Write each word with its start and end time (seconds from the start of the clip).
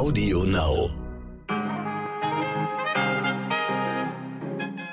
Audio 0.00 0.44
Now. 0.44 0.88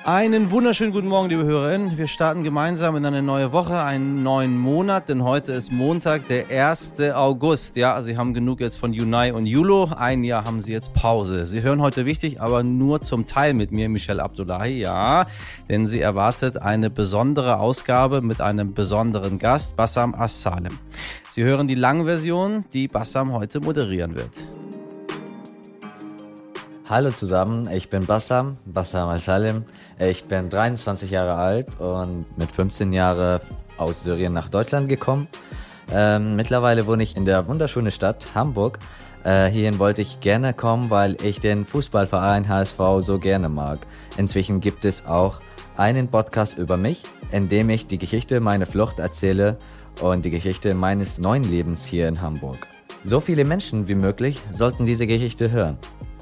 Einen 0.03 0.51
wunderschönen 0.51 0.91
guten 0.91 1.07
Morgen, 1.07 1.29
liebe 1.29 1.45
Hörerinnen. 1.45 1.97
Wir 1.97 2.07
starten 2.07 2.43
gemeinsam 2.43 2.97
in 2.97 3.05
eine 3.05 3.21
neue 3.21 3.53
Woche, 3.53 3.81
einen 3.81 4.21
neuen 4.21 4.57
Monat, 4.57 5.07
denn 5.07 5.23
heute 5.23 5.53
ist 5.53 5.71
Montag, 5.71 6.27
der 6.27 6.49
1. 6.49 6.99
August. 7.13 7.77
Ja, 7.77 8.01
Sie 8.01 8.17
haben 8.17 8.33
genug 8.33 8.59
jetzt 8.59 8.77
von 8.77 8.91
Junai 8.91 9.31
und 9.31 9.45
Julo. 9.45 9.89
Ein 9.97 10.25
Jahr 10.25 10.43
haben 10.43 10.59
Sie 10.59 10.73
jetzt 10.73 10.93
Pause. 10.93 11.45
Sie 11.45 11.61
hören 11.61 11.81
heute 11.81 12.05
wichtig, 12.05 12.41
aber 12.41 12.63
nur 12.63 12.99
zum 12.99 13.25
Teil 13.25 13.53
mit 13.53 13.71
mir, 13.71 13.87
Michelle 13.87 14.21
Abdullahi. 14.21 14.77
Ja, 14.77 15.27
denn 15.69 15.87
sie 15.87 16.01
erwartet 16.01 16.61
eine 16.61 16.89
besondere 16.89 17.61
Ausgabe 17.61 18.21
mit 18.21 18.41
einem 18.41 18.73
besonderen 18.73 19.39
Gast, 19.39 19.77
Bassam 19.77 20.13
As-Salem. 20.13 20.77
Sie 21.29 21.45
hören 21.45 21.69
die 21.69 21.75
Langversion, 21.75 22.65
die 22.73 22.89
Bassam 22.89 23.31
heute 23.31 23.61
moderieren 23.61 24.13
wird. 24.15 24.66
Hallo 26.89 27.11
zusammen, 27.11 27.69
ich 27.69 27.89
bin 27.89 28.05
Bassam, 28.05 28.55
Bassam 28.65 29.09
Al-Salim. 29.09 29.65
Ich 29.99 30.23
bin 30.23 30.49
23 30.49 31.11
Jahre 31.11 31.35
alt 31.35 31.81
und 31.81 32.25
mit 32.37 32.49
15 32.49 32.93
Jahren 32.93 33.41
aus 33.75 34.05
Syrien 34.05 34.31
nach 34.31 34.47
Deutschland 34.47 34.87
gekommen. 34.87 35.27
Ähm, 35.91 36.37
mittlerweile 36.37 36.87
wohne 36.87 37.03
ich 37.03 37.17
in 37.17 37.25
der 37.25 37.45
wunderschönen 37.45 37.91
Stadt 37.91 38.27
Hamburg. 38.35 38.79
Äh, 39.25 39.47
hierhin 39.47 39.79
wollte 39.79 40.01
ich 40.01 40.21
gerne 40.21 40.53
kommen, 40.53 40.89
weil 40.89 41.17
ich 41.23 41.41
den 41.41 41.65
Fußballverein 41.65 42.47
HSV 42.47 42.79
so 42.99 43.19
gerne 43.19 43.49
mag. 43.49 43.79
Inzwischen 44.15 44.61
gibt 44.61 44.85
es 44.85 45.05
auch 45.05 45.41
einen 45.75 46.07
Podcast 46.07 46.57
über 46.57 46.77
mich, 46.77 47.03
in 47.33 47.49
dem 47.49 47.69
ich 47.69 47.87
die 47.87 47.97
Geschichte 47.97 48.39
meiner 48.39 48.65
Flucht 48.65 48.99
erzähle 48.99 49.57
und 50.01 50.23
die 50.23 50.31
Geschichte 50.31 50.73
meines 50.73 51.17
neuen 51.17 51.43
Lebens 51.43 51.83
hier 51.83 52.07
in 52.07 52.21
Hamburg. 52.21 52.65
So 53.03 53.19
viele 53.19 53.43
Menschen 53.43 53.89
wie 53.89 53.95
möglich 53.95 54.39
sollten 54.51 54.85
diese 54.85 55.05
Geschichte 55.05 55.51
hören. 55.51 55.77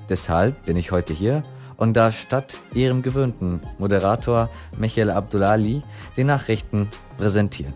Deshalb 0.10 0.66
bin 0.66 0.78
ich 0.78 0.92
heute 0.92 1.14
hier 1.14 1.42
und 1.78 1.94
darf 1.94 2.20
statt 2.20 2.58
ihrem 2.74 3.02
gewöhnten 3.02 3.60
Moderator 3.80 4.50
Michael 4.78 5.10
Abdullali 5.10 5.82
die 6.16 6.24
Nachrichten 6.24 6.90
präsentieren. 7.18 7.74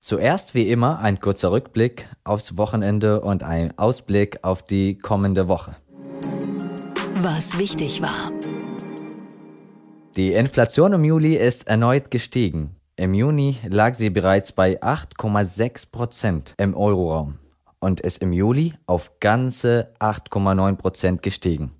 Zuerst 0.00 0.54
wie 0.54 0.68
immer 0.68 0.98
ein 0.98 1.18
kurzer 1.18 1.50
Rückblick 1.50 2.08
aufs 2.24 2.58
Wochenende 2.58 3.22
und 3.22 3.42
ein 3.42 3.78
Ausblick 3.78 4.40
auf 4.42 4.62
die 4.62 4.98
kommende 4.98 5.48
Woche. 5.48 5.76
Was 7.14 7.58
wichtig 7.58 8.02
war. 8.02 8.30
Die 10.16 10.34
Inflation 10.34 10.92
im 10.92 11.04
Juli 11.04 11.36
ist 11.36 11.66
erneut 11.66 12.10
gestiegen. 12.10 12.76
Im 12.96 13.12
Juni 13.12 13.58
lag 13.68 13.94
sie 13.96 14.08
bereits 14.08 14.52
bei 14.52 14.80
8,6 14.80 15.90
Prozent 15.90 16.54
im 16.58 16.76
Euroraum 16.76 17.40
und 17.80 18.00
ist 18.00 18.18
im 18.18 18.32
Juli 18.32 18.74
auf 18.86 19.18
ganze 19.18 19.92
8,9 19.98 20.76
Prozent 20.76 21.22
gestiegen. 21.22 21.72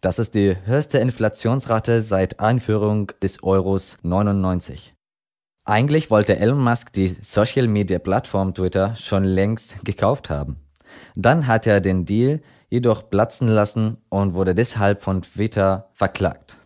Das 0.00 0.18
ist 0.18 0.34
die 0.34 0.56
höchste 0.64 0.98
Inflationsrate 0.98 2.00
seit 2.00 2.40
Einführung 2.40 3.12
des 3.22 3.42
Euros 3.42 3.98
99. 4.02 4.94
Eigentlich 5.66 6.10
wollte 6.10 6.38
Elon 6.38 6.60
Musk 6.60 6.94
die 6.94 7.08
Social 7.08 7.68
Media 7.68 7.98
Plattform 7.98 8.54
Twitter 8.54 8.96
schon 8.96 9.24
längst 9.24 9.84
gekauft 9.84 10.30
haben. 10.30 10.56
Dann 11.14 11.46
hat 11.46 11.66
er 11.66 11.82
den 11.82 12.06
Deal 12.06 12.40
jedoch 12.70 13.10
platzen 13.10 13.48
lassen 13.48 13.98
und 14.08 14.32
wurde 14.32 14.54
deshalb 14.54 15.02
von 15.02 15.20
Twitter 15.20 15.90
verklagt. 15.92 16.56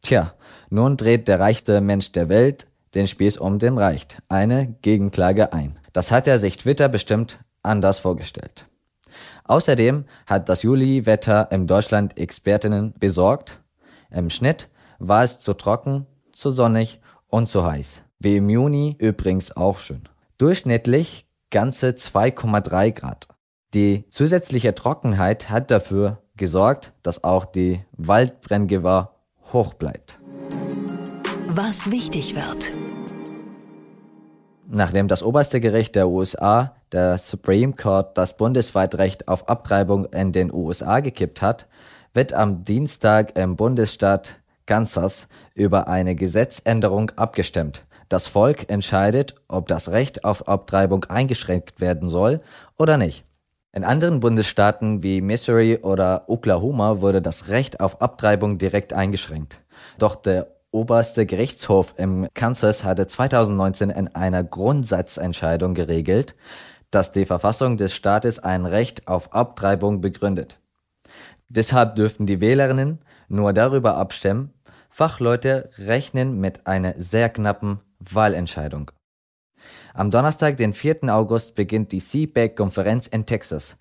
Tja, 0.00 0.34
nun 0.70 0.96
dreht 0.96 1.28
der 1.28 1.38
reichste 1.38 1.80
Mensch 1.80 2.10
der 2.10 2.28
Welt 2.28 2.66
den 2.94 3.08
Spieß 3.08 3.38
um 3.38 3.58
den 3.58 3.78
reicht 3.78 4.18
eine 4.28 4.74
Gegenklage 4.82 5.52
ein. 5.52 5.78
Das 5.92 6.10
hat 6.10 6.26
er 6.26 6.38
sich 6.38 6.58
Twitter 6.58 6.88
bestimmt 6.88 7.38
anders 7.62 7.98
vorgestellt. 7.98 8.66
Außerdem 9.44 10.04
hat 10.26 10.48
das 10.48 10.62
Juli-Wetter 10.62 11.50
im 11.50 11.66
Deutschland 11.66 12.16
Expertinnen 12.16 12.94
besorgt. 12.98 13.60
Im 14.10 14.30
Schnitt 14.30 14.68
war 14.98 15.24
es 15.24 15.38
zu 15.38 15.54
trocken, 15.54 16.06
zu 16.32 16.50
sonnig 16.50 17.00
und 17.28 17.46
zu 17.46 17.64
heiß. 17.64 18.02
Wie 18.18 18.36
im 18.36 18.48
Juni 18.48 18.96
übrigens 18.98 19.56
auch 19.56 19.78
schön. 19.78 20.08
Durchschnittlich 20.38 21.26
ganze 21.50 21.90
2,3 21.90 22.92
Grad. 22.92 23.28
Die 23.74 24.04
zusätzliche 24.10 24.74
Trockenheit 24.74 25.50
hat 25.50 25.70
dafür 25.70 26.18
gesorgt, 26.36 26.92
dass 27.02 27.24
auch 27.24 27.44
die 27.44 27.80
Waldbrenngefahr 27.92 29.16
hoch 29.52 29.74
bleibt. 29.74 30.18
Was 31.48 31.90
wichtig 31.90 32.34
wird. 32.34 32.91
Nachdem 34.74 35.06
das 35.06 35.22
oberste 35.22 35.60
Gericht 35.60 35.96
der 35.96 36.08
USA, 36.08 36.74
der 36.92 37.18
Supreme 37.18 37.74
Court, 37.74 38.16
das 38.16 38.38
Bundesweitrecht 38.38 39.28
auf 39.28 39.46
Abtreibung 39.46 40.06
in 40.06 40.32
den 40.32 40.50
USA 40.50 41.00
gekippt 41.00 41.42
hat, 41.42 41.66
wird 42.14 42.32
am 42.32 42.64
Dienstag 42.64 43.36
im 43.36 43.56
Bundesstaat 43.56 44.40
Kansas 44.64 45.28
über 45.54 45.88
eine 45.88 46.14
Gesetzänderung 46.14 47.10
abgestimmt. 47.16 47.84
Das 48.08 48.28
Volk 48.28 48.70
entscheidet, 48.70 49.34
ob 49.46 49.68
das 49.68 49.90
Recht 49.90 50.24
auf 50.24 50.48
Abtreibung 50.48 51.04
eingeschränkt 51.04 51.82
werden 51.82 52.08
soll 52.08 52.40
oder 52.78 52.96
nicht. 52.96 53.26
In 53.74 53.84
anderen 53.84 54.20
Bundesstaaten 54.20 55.02
wie 55.02 55.20
Missouri 55.20 55.80
oder 55.82 56.24
Oklahoma 56.28 57.02
wurde 57.02 57.20
das 57.20 57.48
Recht 57.48 57.80
auf 57.80 58.00
Abtreibung 58.00 58.56
direkt 58.56 58.94
eingeschränkt. 58.94 59.60
Doch 59.98 60.16
der 60.16 60.46
oberste 60.72 61.26
Gerichtshof 61.26 61.94
im 61.98 62.28
Kansas 62.34 62.82
hatte 62.82 63.06
2019 63.06 63.90
in 63.90 64.08
einer 64.08 64.42
Grundsatzentscheidung 64.42 65.74
geregelt, 65.74 66.34
dass 66.90 67.12
die 67.12 67.26
Verfassung 67.26 67.76
des 67.76 67.94
Staates 67.94 68.38
ein 68.38 68.66
Recht 68.66 69.06
auf 69.06 69.32
Abtreibung 69.32 70.00
begründet. 70.00 70.58
Deshalb 71.48 71.96
dürften 71.96 72.26
die 72.26 72.40
Wählerinnen 72.40 73.00
nur 73.28 73.52
darüber 73.52 73.96
abstimmen. 73.96 74.52
Fachleute 74.90 75.70
rechnen 75.78 76.38
mit 76.40 76.66
einer 76.66 76.94
sehr 76.98 77.28
knappen 77.28 77.80
Wahlentscheidung. 77.98 78.90
Am 79.94 80.10
Donnerstag, 80.10 80.56
den 80.56 80.72
4. 80.72 81.04
August, 81.04 81.54
beginnt 81.54 81.92
die 81.92 82.00
CPAC-Konferenz 82.00 83.06
in 83.06 83.26
Texas, 83.26 83.76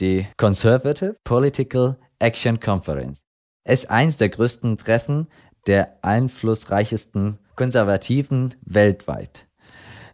die 0.00 0.26
Conservative 0.36 1.16
Political 1.24 1.96
Action 2.18 2.60
Conference. 2.60 3.22
Es 3.64 3.84
ist 3.84 3.90
eins 3.90 4.16
der 4.16 4.28
größten 4.28 4.76
Treffen 4.76 5.28
der 5.66 5.98
einflussreichsten 6.02 7.38
Konservativen 7.56 8.54
weltweit. 8.64 9.46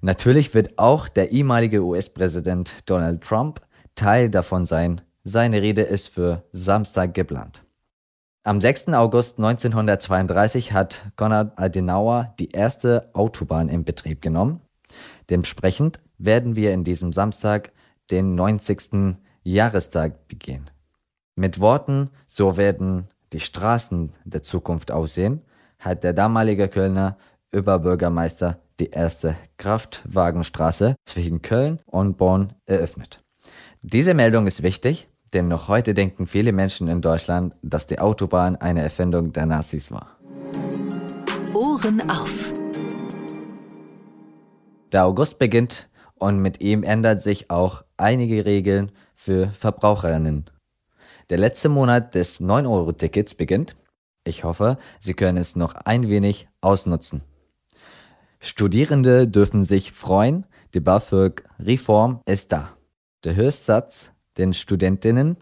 Natürlich 0.00 0.54
wird 0.54 0.78
auch 0.78 1.08
der 1.08 1.32
ehemalige 1.32 1.82
US-Präsident 1.82 2.72
Donald 2.86 3.22
Trump 3.22 3.60
Teil 3.94 4.30
davon 4.30 4.64
sein. 4.64 5.00
Seine 5.24 5.60
Rede 5.60 5.82
ist 5.82 6.08
für 6.08 6.44
Samstag 6.52 7.14
geplant. 7.14 7.64
Am 8.44 8.60
6. 8.60 8.88
August 8.88 9.38
1932 9.38 10.72
hat 10.72 11.10
Konrad 11.16 11.58
Adenauer 11.58 12.34
die 12.38 12.52
erste 12.52 13.10
Autobahn 13.12 13.68
in 13.68 13.84
Betrieb 13.84 14.22
genommen. 14.22 14.60
Dementsprechend 15.28 16.00
werden 16.16 16.56
wir 16.56 16.72
in 16.72 16.84
diesem 16.84 17.12
Samstag 17.12 17.72
den 18.10 18.36
90. 18.36 19.16
Jahrestag 19.42 20.28
begehen. 20.28 20.70
Mit 21.34 21.60
Worten, 21.60 22.10
so 22.26 22.56
werden 22.56 23.08
die 23.32 23.40
Straßen 23.40 24.12
der 24.24 24.42
Zukunft 24.42 24.90
aussehen, 24.90 25.42
hat 25.78 26.04
der 26.04 26.12
damalige 26.12 26.68
Kölner 26.68 27.16
Überbürgermeister 27.50 28.58
die 28.80 28.90
erste 28.90 29.36
Kraftwagenstraße 29.56 30.96
zwischen 31.04 31.42
Köln 31.42 31.80
und 31.86 32.16
Bonn 32.16 32.52
eröffnet. 32.66 33.22
Diese 33.82 34.14
Meldung 34.14 34.46
ist 34.46 34.62
wichtig, 34.62 35.08
denn 35.32 35.48
noch 35.48 35.68
heute 35.68 35.94
denken 35.94 36.26
viele 36.26 36.52
Menschen 36.52 36.88
in 36.88 37.02
Deutschland, 37.02 37.54
dass 37.62 37.86
die 37.86 37.98
Autobahn 37.98 38.56
eine 38.56 38.82
Erfindung 38.82 39.32
der 39.32 39.46
Nazis 39.46 39.90
war. 39.90 40.16
Ohren 41.54 42.08
auf. 42.10 42.52
Der 44.92 45.04
August 45.04 45.38
beginnt 45.38 45.88
und 46.14 46.40
mit 46.40 46.60
ihm 46.60 46.82
ändert 46.82 47.22
sich 47.22 47.50
auch 47.50 47.84
einige 47.96 48.44
Regeln 48.44 48.92
für 49.14 49.48
Verbraucherinnen. 49.48 50.50
Der 51.30 51.36
letzte 51.36 51.68
Monat 51.68 52.14
des 52.14 52.40
9-Euro-Tickets 52.40 53.34
beginnt. 53.34 53.76
Ich 54.24 54.44
hoffe, 54.44 54.78
Sie 54.98 55.12
können 55.12 55.36
es 55.36 55.56
noch 55.56 55.74
ein 55.74 56.08
wenig 56.08 56.48
ausnutzen. 56.62 57.22
Studierende 58.40 59.28
dürfen 59.28 59.64
sich 59.64 59.92
freuen, 59.92 60.46
die 60.72 60.80
BAföG-Reform 60.80 62.20
ist 62.24 62.52
da. 62.52 62.70
Der 63.24 63.36
Höchstsatz, 63.36 64.10
den 64.38 64.54
Studentinnen, 64.54 65.36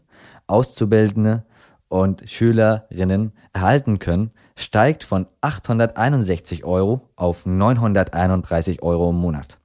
Auszubildende 0.49 1.45
und 1.87 2.29
Schülerinnen 2.29 3.33
erhalten 3.53 4.01
können, 4.01 4.33
steigt 4.57 5.05
von 5.05 5.29
861 5.41 6.65
Euro 6.65 7.03
auf 7.15 7.47
931 7.47 8.83
Euro 8.83 9.11
im 9.11 9.17
Monat. 9.17 9.61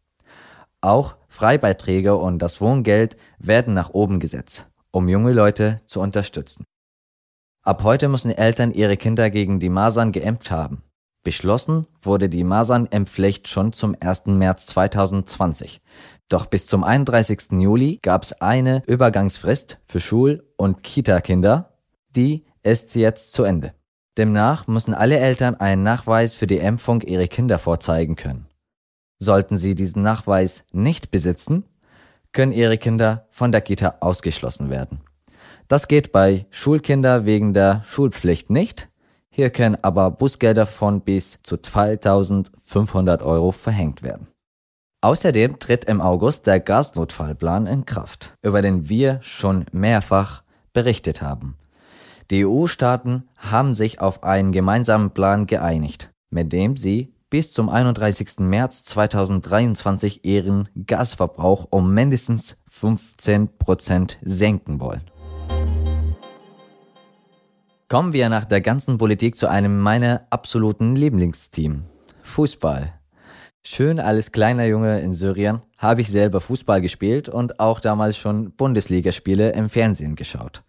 Auch 0.81 1.15
Freibeiträge 1.29 2.15
und 2.15 2.39
das 2.39 2.61
Wohngeld 2.61 3.17
werden 3.39 3.73
nach 3.73 3.89
oben 3.89 4.19
gesetzt 4.19 4.70
um 4.91 5.09
junge 5.09 5.33
Leute 5.33 5.81
zu 5.85 5.99
unterstützen. 5.99 6.65
Ab 7.63 7.83
heute 7.83 8.07
müssen 8.07 8.31
Eltern 8.31 8.71
ihre 8.71 8.97
Kinder 8.97 9.29
gegen 9.29 9.59
die 9.59 9.69
Masern 9.69 10.11
geimpft 10.11 10.51
haben. 10.51 10.83
Beschlossen 11.23 11.85
wurde 12.01 12.29
die 12.29 12.43
Masernimpfpflicht 12.43 13.47
schon 13.47 13.73
zum 13.73 13.95
1. 13.99 14.25
März 14.25 14.65
2020. 14.67 15.81
Doch 16.29 16.47
bis 16.47 16.65
zum 16.65 16.83
31. 16.83 17.51
Juli 17.51 17.99
gab 18.01 18.23
es 18.23 18.33
eine 18.41 18.81
Übergangsfrist 18.87 19.77
für 19.85 19.99
Schul- 19.99 20.43
und 20.57 20.81
Kita-Kinder. 20.81 21.77
Die 22.15 22.45
ist 22.63 22.95
jetzt 22.95 23.33
zu 23.33 23.43
Ende. 23.43 23.75
Demnach 24.17 24.65
müssen 24.67 24.93
alle 24.93 25.19
Eltern 25.19 25.55
einen 25.55 25.83
Nachweis 25.83 26.33
für 26.33 26.47
die 26.47 26.57
Impfung 26.57 27.01
ihrer 27.01 27.27
Kinder 27.27 27.59
vorzeigen 27.59 28.15
können. 28.15 28.47
Sollten 29.19 29.57
sie 29.57 29.75
diesen 29.75 30.01
Nachweis 30.01 30.63
nicht 30.71 31.11
besitzen, 31.11 31.65
können 32.33 32.51
ihre 32.51 32.77
Kinder 32.77 33.27
von 33.29 33.51
der 33.51 33.61
Kita 33.61 33.95
ausgeschlossen 33.99 34.69
werden. 34.69 35.01
Das 35.67 35.87
geht 35.87 36.11
bei 36.11 36.45
Schulkinder 36.49 37.25
wegen 37.25 37.53
der 37.53 37.83
Schulpflicht 37.85 38.49
nicht. 38.49 38.89
Hier 39.29 39.49
können 39.49 39.77
aber 39.81 40.11
Busgelder 40.11 40.65
von 40.65 41.01
bis 41.01 41.39
zu 41.43 41.57
2500 41.57 43.21
Euro 43.21 43.51
verhängt 43.51 44.03
werden. 44.03 44.27
Außerdem 45.01 45.59
tritt 45.59 45.85
im 45.85 45.99
August 45.99 46.45
der 46.45 46.59
Gasnotfallplan 46.59 47.65
in 47.65 47.85
Kraft, 47.85 48.35
über 48.41 48.61
den 48.61 48.87
wir 48.87 49.19
schon 49.23 49.65
mehrfach 49.71 50.43
berichtet 50.73 51.21
haben. 51.21 51.57
Die 52.29 52.45
EU-Staaten 52.45 53.27
haben 53.37 53.73
sich 53.73 53.99
auf 53.99 54.23
einen 54.23 54.51
gemeinsamen 54.51 55.11
Plan 55.11 55.47
geeinigt, 55.47 56.11
mit 56.29 56.53
dem 56.53 56.77
sie 56.77 57.13
bis 57.31 57.53
zum 57.53 57.69
31. 57.69 58.39
März 58.39 58.83
2023 58.83 60.25
ihren 60.25 60.67
Gasverbrauch 60.85 61.65
um 61.69 61.93
mindestens 61.93 62.57
15 62.69 63.57
Prozent 63.57 64.19
senken 64.21 64.81
wollen. 64.81 65.01
Kommen 67.87 68.11
wir 68.11 68.27
nach 68.27 68.43
der 68.43 68.59
ganzen 68.59 68.97
Politik 68.97 69.37
zu 69.37 69.49
einem 69.49 69.79
meiner 69.79 70.27
absoluten 70.29 70.95
Lieblingsteam. 70.95 71.83
Fußball. 72.23 72.93
Schön 73.63 74.01
als 74.01 74.33
kleiner 74.33 74.65
Junge 74.65 74.99
in 74.99 75.13
Syrien 75.13 75.61
habe 75.77 76.01
ich 76.01 76.09
selber 76.09 76.41
Fußball 76.41 76.81
gespielt 76.81 77.29
und 77.29 77.61
auch 77.61 77.79
damals 77.79 78.17
schon 78.17 78.51
Bundesligaspiele 78.51 79.51
im 79.53 79.69
Fernsehen 79.69 80.15
geschaut. 80.15 80.63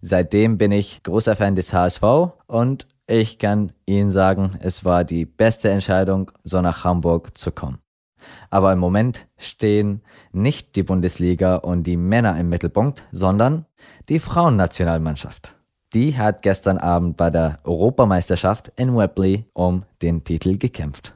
Seitdem 0.00 0.58
bin 0.58 0.70
ich 0.70 1.02
großer 1.02 1.34
Fan 1.34 1.56
des 1.56 1.72
HSV 1.72 2.02
und 2.46 2.86
ich 3.06 3.38
kann 3.38 3.72
Ihnen 3.86 4.10
sagen, 4.10 4.56
es 4.60 4.84
war 4.84 5.04
die 5.04 5.24
beste 5.26 5.70
Entscheidung, 5.70 6.30
so 6.42 6.60
nach 6.60 6.84
Hamburg 6.84 7.36
zu 7.36 7.52
kommen. 7.52 7.78
Aber 8.50 8.72
im 8.72 8.78
Moment 8.78 9.26
stehen 9.36 10.02
nicht 10.32 10.76
die 10.76 10.82
Bundesliga 10.82 11.56
und 11.56 11.82
die 11.84 11.98
Männer 11.98 12.38
im 12.38 12.48
Mittelpunkt, 12.48 13.02
sondern 13.12 13.66
die 14.08 14.18
Frauennationalmannschaft. 14.18 15.54
Die 15.92 16.16
hat 16.16 16.42
gestern 16.42 16.78
Abend 16.78 17.16
bei 17.16 17.30
der 17.30 17.60
Europameisterschaft 17.64 18.72
in 18.76 18.96
Wembley 18.96 19.44
um 19.52 19.84
den 20.02 20.24
Titel 20.24 20.56
gekämpft. 20.56 21.14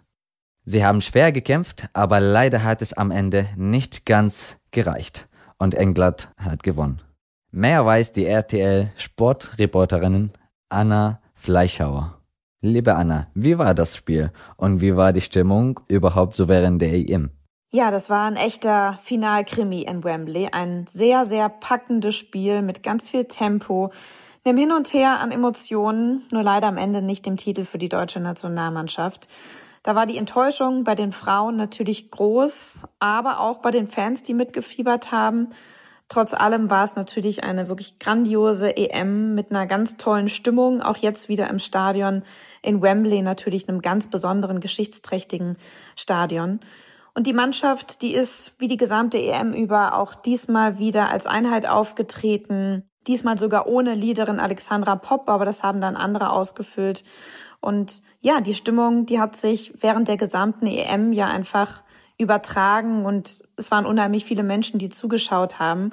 Sie 0.64 0.84
haben 0.84 1.00
schwer 1.00 1.32
gekämpft, 1.32 1.88
aber 1.94 2.20
leider 2.20 2.62
hat 2.62 2.82
es 2.82 2.92
am 2.92 3.10
Ende 3.10 3.46
nicht 3.56 4.04
ganz 4.04 4.58
gereicht 4.70 5.26
und 5.58 5.74
England 5.74 6.28
hat 6.36 6.62
gewonnen. 6.62 7.00
Mehr 7.50 7.86
weiß 7.86 8.12
die 8.12 8.26
RTL 8.26 8.92
Sportreporterin 8.96 10.30
Anna 10.68 11.20
Fleischhauer. 11.38 12.18
Liebe 12.60 12.96
Anna, 12.96 13.28
wie 13.34 13.56
war 13.56 13.72
das 13.72 13.96
Spiel 13.96 14.32
und 14.56 14.80
wie 14.80 14.96
war 14.96 15.12
die 15.12 15.20
Stimmung 15.20 15.80
überhaupt 15.86 16.34
so 16.34 16.48
während 16.48 16.82
der 16.82 16.92
EM? 16.92 17.30
Ja, 17.70 17.90
das 17.90 18.10
war 18.10 18.26
ein 18.26 18.36
echter 18.36 18.98
Finalkrimi 19.04 19.82
in 19.82 20.02
Wembley. 20.02 20.48
Ein 20.50 20.86
sehr, 20.90 21.24
sehr 21.24 21.48
packendes 21.48 22.16
Spiel 22.16 22.62
mit 22.62 22.82
ganz 22.82 23.08
viel 23.08 23.26
Tempo, 23.26 23.92
einem 24.44 24.58
Hin 24.58 24.72
und 24.72 24.92
Her 24.92 25.20
an 25.20 25.30
Emotionen, 25.30 26.26
nur 26.32 26.42
leider 26.42 26.66
am 26.66 26.78
Ende 26.78 27.02
nicht 27.02 27.26
dem 27.26 27.36
Titel 27.36 27.64
für 27.64 27.78
die 27.78 27.88
deutsche 27.88 28.20
Nationalmannschaft. 28.20 29.28
Da 29.82 29.94
war 29.94 30.06
die 30.06 30.18
Enttäuschung 30.18 30.82
bei 30.82 30.94
den 30.94 31.12
Frauen 31.12 31.56
natürlich 31.56 32.10
groß, 32.10 32.86
aber 32.98 33.40
auch 33.40 33.58
bei 33.58 33.70
den 33.70 33.86
Fans, 33.86 34.22
die 34.22 34.34
mitgefiebert 34.34 35.12
haben. 35.12 35.50
Trotz 36.08 36.32
allem 36.32 36.70
war 36.70 36.84
es 36.84 36.94
natürlich 36.96 37.44
eine 37.44 37.68
wirklich 37.68 37.98
grandiose 37.98 38.74
EM 38.76 39.34
mit 39.34 39.50
einer 39.50 39.66
ganz 39.66 39.98
tollen 39.98 40.28
Stimmung, 40.28 40.80
auch 40.80 40.96
jetzt 40.96 41.28
wieder 41.28 41.48
im 41.50 41.58
Stadion 41.58 42.22
in 42.62 42.80
Wembley, 42.80 43.20
natürlich 43.20 43.68
einem 43.68 43.82
ganz 43.82 44.06
besonderen, 44.06 44.60
geschichtsträchtigen 44.60 45.58
Stadion. 45.96 46.60
Und 47.14 47.26
die 47.26 47.34
Mannschaft, 47.34 48.00
die 48.00 48.14
ist 48.14 48.54
wie 48.58 48.68
die 48.68 48.78
gesamte 48.78 49.18
EM 49.18 49.52
über 49.52 49.98
auch 49.98 50.14
diesmal 50.14 50.78
wieder 50.78 51.10
als 51.10 51.26
Einheit 51.26 51.68
aufgetreten, 51.68 52.88
diesmal 53.06 53.38
sogar 53.38 53.66
ohne 53.66 53.94
Leaderin 53.94 54.40
Alexandra 54.40 54.96
Popp, 54.96 55.28
aber 55.28 55.44
das 55.44 55.62
haben 55.62 55.80
dann 55.80 55.96
andere 55.96 56.30
ausgefüllt. 56.30 57.04
Und 57.60 58.02
ja, 58.20 58.40
die 58.40 58.54
Stimmung, 58.54 59.04
die 59.04 59.20
hat 59.20 59.36
sich 59.36 59.74
während 59.82 60.08
der 60.08 60.16
gesamten 60.16 60.66
EM 60.66 61.12
ja 61.12 61.26
einfach 61.26 61.82
übertragen 62.18 63.06
und 63.06 63.42
es 63.56 63.70
waren 63.70 63.86
unheimlich 63.86 64.24
viele 64.24 64.42
Menschen, 64.42 64.78
die 64.78 64.90
zugeschaut 64.90 65.58
haben. 65.58 65.92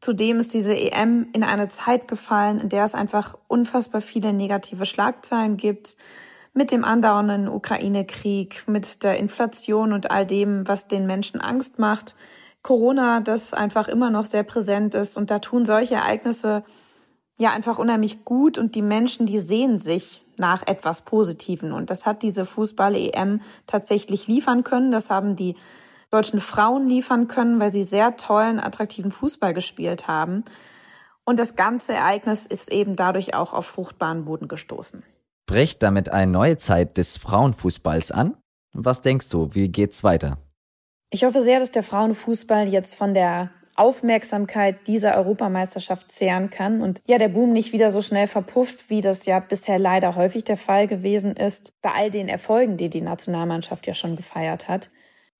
Zudem 0.00 0.38
ist 0.38 0.54
diese 0.54 0.76
EM 0.76 1.28
in 1.32 1.44
eine 1.44 1.68
Zeit 1.68 2.08
gefallen, 2.08 2.58
in 2.58 2.68
der 2.68 2.84
es 2.84 2.94
einfach 2.94 3.36
unfassbar 3.48 4.00
viele 4.00 4.32
negative 4.32 4.86
Schlagzeilen 4.86 5.56
gibt. 5.56 5.96
Mit 6.52 6.72
dem 6.72 6.84
andauernden 6.84 7.48
Ukraine-Krieg, 7.48 8.64
mit 8.66 9.04
der 9.04 9.18
Inflation 9.18 9.92
und 9.92 10.10
all 10.10 10.26
dem, 10.26 10.66
was 10.66 10.88
den 10.88 11.06
Menschen 11.06 11.40
Angst 11.40 11.78
macht. 11.78 12.16
Corona, 12.62 13.20
das 13.20 13.54
einfach 13.54 13.86
immer 13.86 14.10
noch 14.10 14.24
sehr 14.24 14.42
präsent 14.42 14.94
ist. 14.94 15.16
Und 15.16 15.30
da 15.30 15.38
tun 15.38 15.64
solche 15.64 15.94
Ereignisse 15.94 16.64
ja 17.38 17.52
einfach 17.52 17.78
unheimlich 17.78 18.24
gut 18.24 18.58
und 18.58 18.74
die 18.74 18.82
Menschen, 18.82 19.26
die 19.26 19.38
sehen 19.38 19.78
sich 19.78 20.24
nach 20.40 20.66
etwas 20.66 21.02
Positiven. 21.02 21.72
Und 21.72 21.90
das 21.90 22.06
hat 22.06 22.22
diese 22.22 22.44
Fußball-EM 22.44 23.40
tatsächlich 23.68 24.26
liefern 24.26 24.64
können. 24.64 24.90
Das 24.90 25.10
haben 25.10 25.36
die 25.36 25.54
deutschen 26.10 26.40
Frauen 26.40 26.88
liefern 26.88 27.28
können, 27.28 27.60
weil 27.60 27.72
sie 27.72 27.84
sehr 27.84 28.16
tollen, 28.16 28.58
attraktiven 28.58 29.12
Fußball 29.12 29.54
gespielt 29.54 30.08
haben. 30.08 30.44
Und 31.24 31.38
das 31.38 31.54
ganze 31.54 31.92
Ereignis 31.92 32.46
ist 32.46 32.72
eben 32.72 32.96
dadurch 32.96 33.34
auch 33.34 33.54
auf 33.54 33.66
fruchtbaren 33.66 34.24
Boden 34.24 34.48
gestoßen. 34.48 35.04
Bricht 35.46 35.82
damit 35.82 36.08
eine 36.08 36.30
neue 36.30 36.56
Zeit 36.56 36.96
des 36.96 37.18
Frauenfußballs 37.18 38.10
an? 38.10 38.36
Was 38.72 39.02
denkst 39.02 39.28
du, 39.28 39.50
wie 39.52 39.68
geht's 39.68 40.02
weiter? 40.02 40.38
Ich 41.10 41.24
hoffe 41.24 41.40
sehr, 41.42 41.58
dass 41.58 41.72
der 41.72 41.82
Frauenfußball 41.82 42.68
jetzt 42.68 42.94
von 42.94 43.14
der 43.14 43.50
Aufmerksamkeit 43.80 44.86
dieser 44.86 45.16
Europameisterschaft 45.16 46.12
zehren 46.12 46.50
kann 46.50 46.82
und 46.82 47.00
ja, 47.06 47.16
der 47.16 47.28
Boom 47.28 47.52
nicht 47.52 47.72
wieder 47.72 47.90
so 47.90 48.02
schnell 48.02 48.26
verpufft, 48.26 48.90
wie 48.90 49.00
das 49.00 49.24
ja 49.24 49.40
bisher 49.40 49.78
leider 49.78 50.16
häufig 50.16 50.44
der 50.44 50.58
Fall 50.58 50.86
gewesen 50.86 51.34
ist, 51.34 51.72
bei 51.80 51.90
all 51.92 52.10
den 52.10 52.28
Erfolgen, 52.28 52.76
die 52.76 52.90
die 52.90 53.00
Nationalmannschaft 53.00 53.86
ja 53.86 53.94
schon 53.94 54.16
gefeiert 54.16 54.68
hat. 54.68 54.90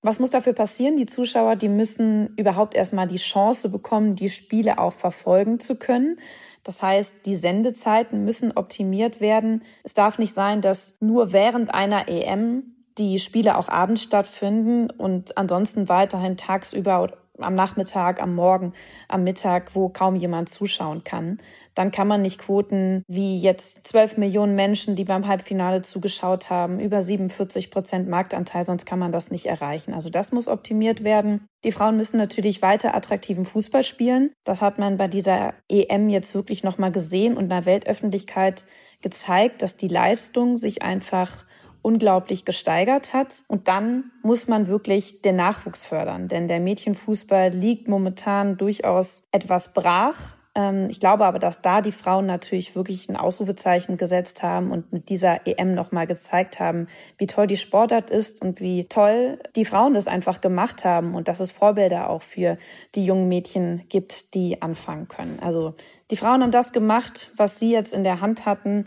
Was 0.01 0.19
muss 0.19 0.31
dafür 0.31 0.53
passieren? 0.53 0.97
Die 0.97 1.05
Zuschauer, 1.05 1.55
die 1.55 1.69
müssen 1.69 2.33
überhaupt 2.35 2.73
erstmal 2.73 3.07
die 3.07 3.17
Chance 3.17 3.69
bekommen, 3.69 4.15
die 4.15 4.31
Spiele 4.31 4.79
auch 4.79 4.93
verfolgen 4.93 5.59
zu 5.59 5.77
können. 5.77 6.17
Das 6.63 6.81
heißt, 6.81 7.25
die 7.27 7.35
Sendezeiten 7.35 8.25
müssen 8.25 8.51
optimiert 8.53 9.21
werden. 9.21 9.63
Es 9.83 9.93
darf 9.93 10.17
nicht 10.17 10.33
sein, 10.33 10.61
dass 10.61 10.97
nur 10.99 11.31
während 11.31 11.73
einer 11.73 12.07
EM 12.07 12.63
die 12.97 13.19
Spiele 13.19 13.57
auch 13.57 13.69
abends 13.69 14.01
stattfinden 14.01 14.89
und 14.89 15.37
ansonsten 15.37 15.87
weiterhin 15.87 16.37
tagsüber 16.37 17.20
am 17.43 17.55
Nachmittag, 17.55 18.21
am 18.21 18.35
Morgen, 18.35 18.73
am 19.07 19.23
Mittag, 19.23 19.75
wo 19.75 19.89
kaum 19.89 20.15
jemand 20.15 20.49
zuschauen 20.49 21.03
kann. 21.03 21.39
Dann 21.73 21.91
kann 21.91 22.07
man 22.07 22.21
nicht 22.21 22.39
Quoten 22.39 23.03
wie 23.07 23.39
jetzt 23.39 23.87
12 23.87 24.17
Millionen 24.17 24.55
Menschen, 24.55 24.95
die 24.95 25.05
beim 25.05 25.27
Halbfinale 25.27 25.81
zugeschaut 25.81 26.49
haben, 26.49 26.79
über 26.79 27.01
47 27.01 27.71
Prozent 27.71 28.09
Marktanteil, 28.09 28.65
sonst 28.65 28.85
kann 28.85 28.99
man 28.99 29.11
das 29.11 29.31
nicht 29.31 29.45
erreichen. 29.45 29.93
Also 29.93 30.09
das 30.09 30.33
muss 30.33 30.49
optimiert 30.49 31.03
werden. 31.03 31.47
Die 31.63 31.71
Frauen 31.71 31.95
müssen 31.95 32.17
natürlich 32.17 32.61
weiter 32.61 32.93
attraktiven 32.93 33.45
Fußball 33.45 33.83
spielen. 33.83 34.31
Das 34.43 34.61
hat 34.61 34.79
man 34.79 34.97
bei 34.97 35.07
dieser 35.07 35.53
EM 35.69 36.09
jetzt 36.09 36.35
wirklich 36.35 36.63
nochmal 36.63 36.91
gesehen 36.91 37.37
und 37.37 37.51
einer 37.51 37.65
Weltöffentlichkeit 37.65 38.65
gezeigt, 39.01 39.61
dass 39.61 39.77
die 39.77 39.87
Leistung 39.87 40.57
sich 40.57 40.81
einfach 40.81 41.45
unglaublich 41.81 42.45
gesteigert 42.45 43.13
hat. 43.13 43.43
Und 43.47 43.67
dann 43.67 44.11
muss 44.23 44.47
man 44.47 44.67
wirklich 44.67 45.21
den 45.21 45.35
Nachwuchs 45.35 45.85
fördern, 45.85 46.27
denn 46.27 46.47
der 46.47 46.59
Mädchenfußball 46.59 47.49
liegt 47.49 47.87
momentan 47.87 48.57
durchaus 48.57 49.27
etwas 49.31 49.73
brach. 49.73 50.37
Ähm, 50.53 50.87
ich 50.89 50.99
glaube 50.99 51.25
aber, 51.25 51.39
dass 51.39 51.61
da 51.61 51.81
die 51.81 51.91
Frauen 51.91 52.25
natürlich 52.25 52.75
wirklich 52.75 53.09
ein 53.09 53.15
Ausrufezeichen 53.15 53.97
gesetzt 53.97 54.43
haben 54.43 54.71
und 54.71 54.91
mit 54.91 55.09
dieser 55.09 55.47
EM 55.47 55.73
nochmal 55.73 56.07
gezeigt 56.07 56.59
haben, 56.59 56.87
wie 57.17 57.27
toll 57.27 57.47
die 57.47 57.57
Sportart 57.57 58.09
ist 58.09 58.41
und 58.41 58.59
wie 58.59 58.85
toll 58.85 59.39
die 59.55 59.65
Frauen 59.65 59.93
das 59.93 60.07
einfach 60.07 60.41
gemacht 60.41 60.83
haben 60.83 61.15
und 61.15 61.27
dass 61.27 61.39
es 61.39 61.51
Vorbilder 61.51 62.09
auch 62.09 62.21
für 62.21 62.57
die 62.95 63.05
jungen 63.05 63.29
Mädchen 63.29 63.83
gibt, 63.89 64.33
die 64.33 64.61
anfangen 64.61 65.07
können. 65.07 65.39
Also 65.41 65.73
die 66.11 66.17
Frauen 66.17 66.43
haben 66.43 66.51
das 66.51 66.73
gemacht, 66.73 67.31
was 67.37 67.57
sie 67.57 67.71
jetzt 67.71 67.93
in 67.93 68.03
der 68.03 68.19
Hand 68.19 68.45
hatten 68.45 68.85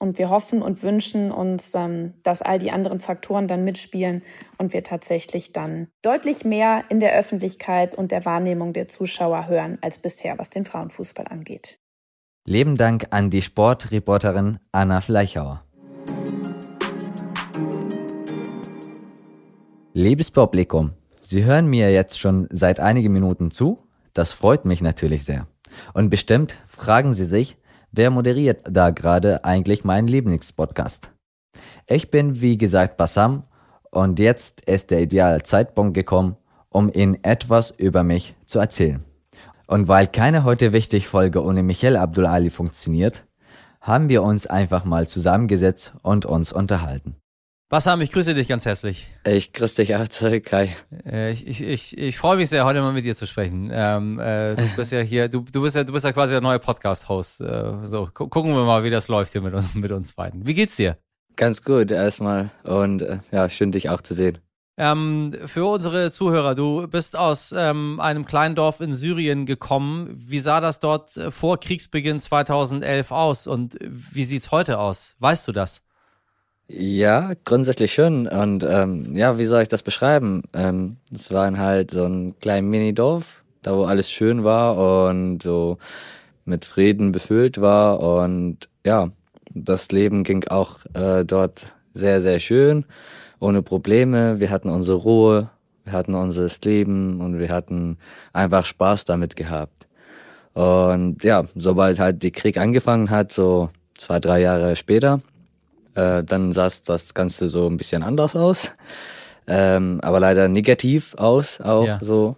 und 0.00 0.18
wir 0.18 0.30
hoffen 0.30 0.62
und 0.62 0.82
wünschen 0.82 1.30
uns, 1.30 1.74
ähm, 1.74 2.14
dass 2.22 2.42
all 2.42 2.58
die 2.58 2.72
anderen 2.72 2.98
Faktoren 2.98 3.46
dann 3.46 3.62
mitspielen 3.62 4.22
und 4.58 4.72
wir 4.72 4.82
tatsächlich 4.82 5.52
dann 5.52 5.88
deutlich 6.02 6.44
mehr 6.44 6.84
in 6.88 6.98
der 6.98 7.14
Öffentlichkeit 7.14 7.94
und 7.94 8.10
der 8.10 8.24
Wahrnehmung 8.24 8.72
der 8.72 8.88
Zuschauer 8.88 9.46
hören 9.46 9.78
als 9.82 9.98
bisher, 9.98 10.38
was 10.38 10.50
den 10.50 10.64
Frauenfußball 10.64 11.26
angeht. 11.28 11.78
Leben 12.46 12.76
Dank 12.76 13.08
an 13.10 13.30
die 13.30 13.42
Sportreporterin 13.42 14.58
Anna 14.72 15.02
Fleichauer. 15.02 15.62
Liebes 19.92 20.30
Publikum, 20.30 20.92
Sie 21.20 21.44
hören 21.44 21.66
mir 21.66 21.92
jetzt 21.92 22.18
schon 22.18 22.48
seit 22.50 22.80
einigen 22.80 23.12
Minuten 23.12 23.50
zu. 23.50 23.86
Das 24.14 24.32
freut 24.32 24.64
mich 24.64 24.80
natürlich 24.80 25.24
sehr. 25.24 25.46
Und 25.92 26.08
bestimmt 26.08 26.56
fragen 26.66 27.14
Sie 27.14 27.26
sich, 27.26 27.56
wer 27.92 28.10
moderiert 28.10 28.62
da 28.68 28.90
gerade 28.90 29.44
eigentlich 29.44 29.84
meinen 29.84 30.08
Lieblingspodcast? 30.08 31.12
Ich 31.86 32.10
bin 32.10 32.40
wie 32.40 32.56
gesagt 32.56 32.96
Bassam 32.96 33.44
und 33.90 34.18
jetzt 34.18 34.64
ist 34.66 34.90
der 34.90 35.00
ideale 35.00 35.42
Zeitpunkt 35.42 35.94
gekommen, 35.94 36.36
um 36.68 36.90
Ihnen 36.92 37.22
etwas 37.24 37.70
über 37.70 38.02
mich 38.04 38.36
zu 38.44 38.58
erzählen. 38.58 39.04
Und 39.66 39.88
weil 39.88 40.06
keine 40.06 40.44
heute 40.44 40.72
wichtig 40.72 41.08
Folge 41.08 41.44
ohne 41.44 41.62
Michael 41.62 41.96
Abdul 41.96 42.26
Ali 42.26 42.50
funktioniert, 42.50 43.24
haben 43.80 44.08
wir 44.08 44.22
uns 44.22 44.46
einfach 44.46 44.84
mal 44.84 45.06
zusammengesetzt 45.06 45.92
und 46.02 46.26
uns 46.26 46.52
unterhalten. 46.52 47.16
Bassam, 47.70 48.00
ich 48.00 48.10
grüße 48.10 48.34
dich 48.34 48.48
ganz 48.48 48.66
herzlich. 48.66 49.06
Ich 49.24 49.52
grüße 49.52 49.76
dich 49.76 49.94
auch 49.94 50.08
zurück, 50.08 50.44
Kai. 50.44 50.74
Äh, 51.06 51.30
ich, 51.30 51.46
ich, 51.46 51.62
ich, 51.62 51.96
ich 51.96 52.18
freue 52.18 52.36
mich 52.36 52.48
sehr, 52.48 52.64
heute 52.64 52.80
mal 52.80 52.92
mit 52.92 53.04
dir 53.04 53.14
zu 53.14 53.28
sprechen. 53.28 53.70
Ähm, 53.72 54.18
äh, 54.18 54.56
du 54.56 54.68
bist 54.76 54.90
ja 54.90 54.98
hier, 54.98 55.28
du, 55.28 55.42
du 55.42 55.62
bist 55.62 55.76
ja, 55.76 55.84
du 55.84 55.92
bist 55.92 56.04
ja 56.04 56.10
quasi 56.10 56.32
der 56.32 56.40
neue 56.40 56.58
Podcast-Host. 56.58 57.42
Äh, 57.42 57.74
so, 57.84 58.08
gu 58.12 58.26
gucken 58.26 58.54
wir 58.54 58.64
mal, 58.64 58.82
wie 58.82 58.90
das 58.90 59.06
läuft 59.06 59.30
hier 59.30 59.40
mit, 59.40 59.54
uns, 59.54 59.72
mit 59.76 59.92
uns 59.92 60.14
beiden. 60.14 60.48
Wie 60.48 60.54
geht's 60.54 60.74
dir? 60.74 60.98
Ganz 61.36 61.62
gut 61.62 61.92
erstmal 61.92 62.50
und 62.64 63.02
äh, 63.02 63.20
ja, 63.30 63.48
schön 63.48 63.70
dich 63.70 63.88
auch 63.88 64.00
zu 64.00 64.14
sehen. 64.14 64.38
Ähm, 64.76 65.32
für 65.46 65.66
unsere 65.66 66.10
Zuhörer, 66.10 66.56
du 66.56 66.88
bist 66.88 67.14
aus 67.14 67.54
ähm, 67.56 68.00
einem 68.00 68.24
kleinen 68.24 68.56
Dorf 68.56 68.80
in 68.80 68.94
Syrien 68.94 69.46
gekommen. 69.46 70.08
Wie 70.12 70.40
sah 70.40 70.60
das 70.60 70.80
dort 70.80 71.16
äh, 71.16 71.30
vor 71.30 71.60
Kriegsbeginn 71.60 72.18
2011 72.18 73.12
aus 73.12 73.46
und 73.46 73.78
wie 73.80 74.24
sieht's 74.24 74.50
heute 74.50 74.80
aus? 74.80 75.14
Weißt 75.20 75.46
du 75.46 75.52
das? 75.52 75.82
Ja, 76.72 77.32
grundsätzlich 77.44 77.92
schon. 77.92 78.28
Und 78.28 78.62
ähm, 78.62 79.16
ja, 79.16 79.38
wie 79.38 79.44
soll 79.44 79.62
ich 79.62 79.68
das 79.68 79.82
beschreiben? 79.82 80.42
Ähm, 80.52 80.98
es 81.12 81.32
war 81.32 81.50
halt 81.58 81.90
so 81.90 82.04
ein 82.04 82.38
kleines 82.38 82.70
Mini-Dorf, 82.70 83.42
da 83.62 83.76
wo 83.76 83.84
alles 83.84 84.08
schön 84.08 84.44
war 84.44 85.08
und 85.08 85.42
so 85.42 85.78
mit 86.44 86.64
Frieden 86.64 87.10
befüllt 87.10 87.60
war. 87.60 87.98
Und 87.98 88.68
ja, 88.86 89.10
das 89.52 89.90
Leben 89.90 90.22
ging 90.22 90.46
auch 90.46 90.78
äh, 90.94 91.24
dort 91.24 91.66
sehr, 91.92 92.20
sehr 92.20 92.38
schön, 92.38 92.84
ohne 93.40 93.62
Probleme. 93.62 94.38
Wir 94.38 94.50
hatten 94.50 94.70
unsere 94.70 94.98
Ruhe, 94.98 95.50
wir 95.84 95.92
hatten 95.92 96.14
unser 96.14 96.48
Leben 96.64 97.20
und 97.20 97.40
wir 97.40 97.48
hatten 97.48 97.98
einfach 98.32 98.64
Spaß 98.64 99.06
damit 99.06 99.34
gehabt. 99.34 99.88
Und 100.54 101.24
ja, 101.24 101.42
sobald 101.56 101.98
halt 101.98 102.22
der 102.22 102.30
Krieg 102.30 102.58
angefangen 102.58 103.10
hat, 103.10 103.32
so 103.32 103.70
zwei, 103.94 104.20
drei 104.20 104.40
Jahre 104.40 104.76
später, 104.76 105.20
äh, 105.94 106.22
dann 106.22 106.52
sah 106.52 106.70
das 106.86 107.14
Ganze 107.14 107.48
so 107.48 107.66
ein 107.66 107.76
bisschen 107.76 108.02
anders 108.02 108.36
aus. 108.36 108.72
Ähm, 109.46 109.98
aber 110.02 110.20
leider 110.20 110.48
negativ 110.48 111.14
aus 111.16 111.60
auch 111.60 111.86
ja. 111.86 111.98
so. 112.00 112.36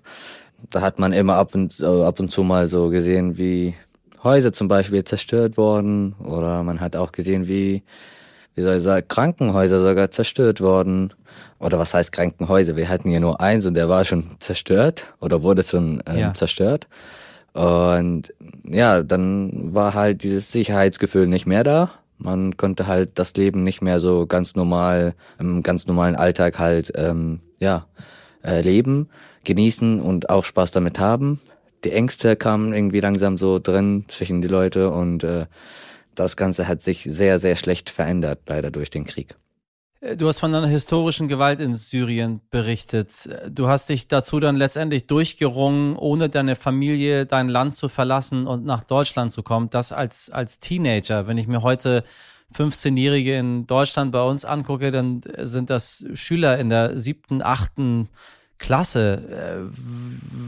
Da 0.71 0.81
hat 0.81 0.99
man 0.99 1.13
immer 1.13 1.35
ab 1.35 1.55
und, 1.55 1.79
äh, 1.81 1.85
ab 1.85 2.21
und 2.21 2.31
zu 2.31 2.43
mal 2.43 2.69
so 2.69 2.89
gesehen, 2.89 3.37
wie 3.37 3.75
Häuser 4.23 4.53
zum 4.53 4.69
Beispiel 4.69 5.05
zerstört 5.05 5.57
worden 5.57 6.15
oder 6.25 6.63
man 6.63 6.81
hat 6.81 6.97
auch 6.97 7.13
gesehen, 7.13 7.49
wie, 7.49 7.83
wie 8.55 8.63
soll 8.63 8.77
ich 8.77 8.83
sagen, 8.83 9.07
Krankenhäuser 9.09 9.81
sogar 9.81 10.11
zerstört 10.11 10.61
worden. 10.61 11.13
Oder 11.59 11.79
was 11.79 11.95
heißt 11.95 12.13
Krankenhäuser? 12.13 12.77
Wir 12.77 12.89
hatten 12.89 13.11
ja 13.11 13.21
nur 13.21 13.41
eins 13.41 13.67
und 13.67 13.75
der 13.75 13.89
war 13.89 14.05
schon 14.05 14.25
zerstört 14.41 15.15
oder 15.21 15.43
wurde 15.43 15.63
schon 15.63 16.03
ähm, 16.07 16.19
ja. 16.19 16.35
zerstört. 16.35 16.89
Und 17.53 18.33
ja, 18.65 19.03
dann 19.03 19.75
war 19.75 19.95
halt 19.95 20.23
dieses 20.23 20.51
Sicherheitsgefühl 20.51 21.27
nicht 21.27 21.47
mehr 21.47 21.63
da. 21.63 21.91
Man 22.23 22.57
konnte 22.57 22.87
halt 22.87 23.19
das 23.19 23.35
Leben 23.35 23.65
nicht 23.65 23.83
mehr 23.83 23.99
so 23.99 24.27
ganz 24.27 24.55
normal, 24.55 25.15
im 25.39 25.63
ganz 25.63 25.87
normalen 25.87 26.17
Alltag 26.17 26.59
halt, 26.59 26.93
ähm, 26.95 27.41
ja, 27.59 27.87
äh, 28.45 28.61
leben, 28.61 29.09
genießen 29.45 30.01
und 30.01 30.31
auch 30.31 30.45
Spaß 30.45 30.71
damit 30.71 30.99
haben. 30.99 31.41
Die 31.85 31.93
Ängste 31.93 32.37
kamen 32.37 32.73
irgendwie 32.73 33.01
langsam 33.01 33.39
so 33.39 33.59
drin 33.59 34.05
zwischen 34.09 34.41
die 34.41 34.49
Leute 34.49 34.91
und 34.91 35.25
äh, 35.25 35.47
das 36.15 36.37
Ganze 36.37 36.69
hat 36.69 36.83
sich 36.83 37.05
sehr, 37.05 37.39
sehr 37.39 37.57
schlecht 37.57 37.91
verändert, 37.91 38.41
leider 38.47 38.71
durch 38.71 38.91
den 38.91 39.05
Krieg. 39.05 39.35
Äh, 40.03 40.17
du 40.17 40.29
hast 40.29 40.41
von 40.41 40.55
einer 40.55 40.67
historischen 40.67 41.29
Gewalt 41.29 41.61
in 41.61 41.75
Syrien 41.75 42.41
berichtet. 42.51 43.29
Du 43.49 43.69
hast 43.69 43.89
dich 43.89 44.09
dazu 44.09 44.41
dann 44.41 44.57
letztendlich 44.57 45.07
durchgerungen, 45.07 45.97
ohne 45.97 46.29
deine 46.29 46.57
Familie 46.57 47.25
dein 47.25 47.49
Land 47.49 47.75
zu 47.75 47.89
verlassen 47.89 48.47
und 48.47 48.65
nach 48.65 48.83
Deutschland 48.83 49.33
zu 49.33 49.43
kommen. 49.43 49.71
Das 49.71 49.93
als, 49.93 50.31
als 50.31 50.59
Teenager. 50.59 51.27
Wenn 51.27 51.39
ich 51.39 51.47
mir 51.47 51.63
heute 51.63 52.05
15-Jährige 52.55 53.39
in 53.39 53.67
Deutschland 53.67 54.13
bei 54.13 54.23
uns 54.23 54.45
angucke, 54.45 54.91
dann 54.91 55.23
sind 55.39 55.71
das 55.71 56.05
Schüler 56.15 56.59
in 56.59 56.69
der 56.69 56.99
siebten, 56.99 57.43
achten 57.43 58.09
Klasse. 58.59 59.71
Äh, 59.73 59.79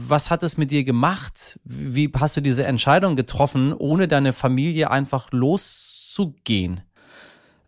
was 0.07 0.29
hat 0.29 0.43
es 0.43 0.57
mit 0.57 0.71
dir 0.71 0.83
gemacht? 0.83 1.59
Wie 1.63 2.11
hast 2.15 2.37
du 2.37 2.41
diese 2.41 2.65
Entscheidung 2.65 3.15
getroffen, 3.15 3.73
ohne 3.73 4.07
deine 4.07 4.33
Familie 4.33 4.91
einfach 4.91 5.31
loszugehen? 5.31 6.81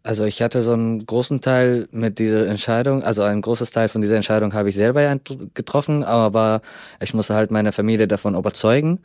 Also 0.08 0.24
ich 0.24 0.42
hatte 0.42 0.62
so 0.62 0.72
einen 0.72 1.06
großen 1.06 1.42
Teil 1.42 1.90
mit 1.92 2.18
dieser 2.18 2.48
Entscheidung, 2.48 3.04
also 3.04 3.24
ein 3.24 3.42
großes 3.42 3.72
Teil 3.72 3.90
von 3.90 4.02
dieser 4.02 4.16
Entscheidung 4.16 4.54
habe 4.54 4.70
ich 4.70 4.76
selber 4.76 5.14
getroffen, 5.54 6.06
aber 6.06 6.62
ich 7.02 7.14
musste 7.14 7.36
halt 7.36 7.52
meine 7.52 7.74
Familie 7.74 8.08
davon 8.08 8.34
überzeugen. 8.34 9.00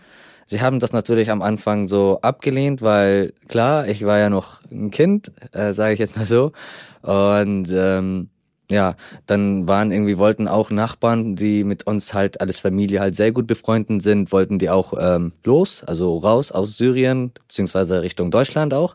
Sie 0.47 0.61
haben 0.61 0.79
das 0.79 0.93
natürlich 0.93 1.29
am 1.33 1.43
Anfang 1.43 1.89
so 1.89 2.21
abgelehnt, 2.23 2.83
weil 2.83 3.33
klar, 3.49 3.89
ich 3.89 4.07
war 4.07 4.21
ja 4.21 4.31
noch 4.31 4.61
ein 4.71 4.93
Kind, 4.93 5.33
äh, 5.51 5.73
sage 5.73 5.95
ich 5.95 5.99
jetzt 5.99 6.17
mal 6.17 6.25
so. 6.25 6.53
Und 7.03 7.67
ähm, 7.73 8.29
ja, 8.71 8.95
dann 9.27 9.67
waren 9.67 9.91
irgendwie, 9.91 10.19
wollten 10.19 10.47
auch 10.47 10.71
Nachbarn, 10.71 11.35
die 11.35 11.65
mit 11.65 11.85
uns 11.85 12.15
halt 12.15 12.41
alles 12.41 12.61
Familie 12.61 13.01
halt 13.01 13.17
sehr 13.17 13.33
gut 13.33 13.49
befreundet 13.49 14.03
sind, 14.03 14.31
wollten 14.31 14.61
die 14.61 14.71
auch 14.71 14.95
ähm, 14.97 15.33
los, 15.43 15.83
also 15.83 16.19
raus 16.19 16.53
aus 16.53 16.77
Syrien, 16.77 17.33
beziehungsweise 17.49 18.03
Richtung 18.03 18.31
Deutschland 18.31 18.73
auch. 18.73 18.95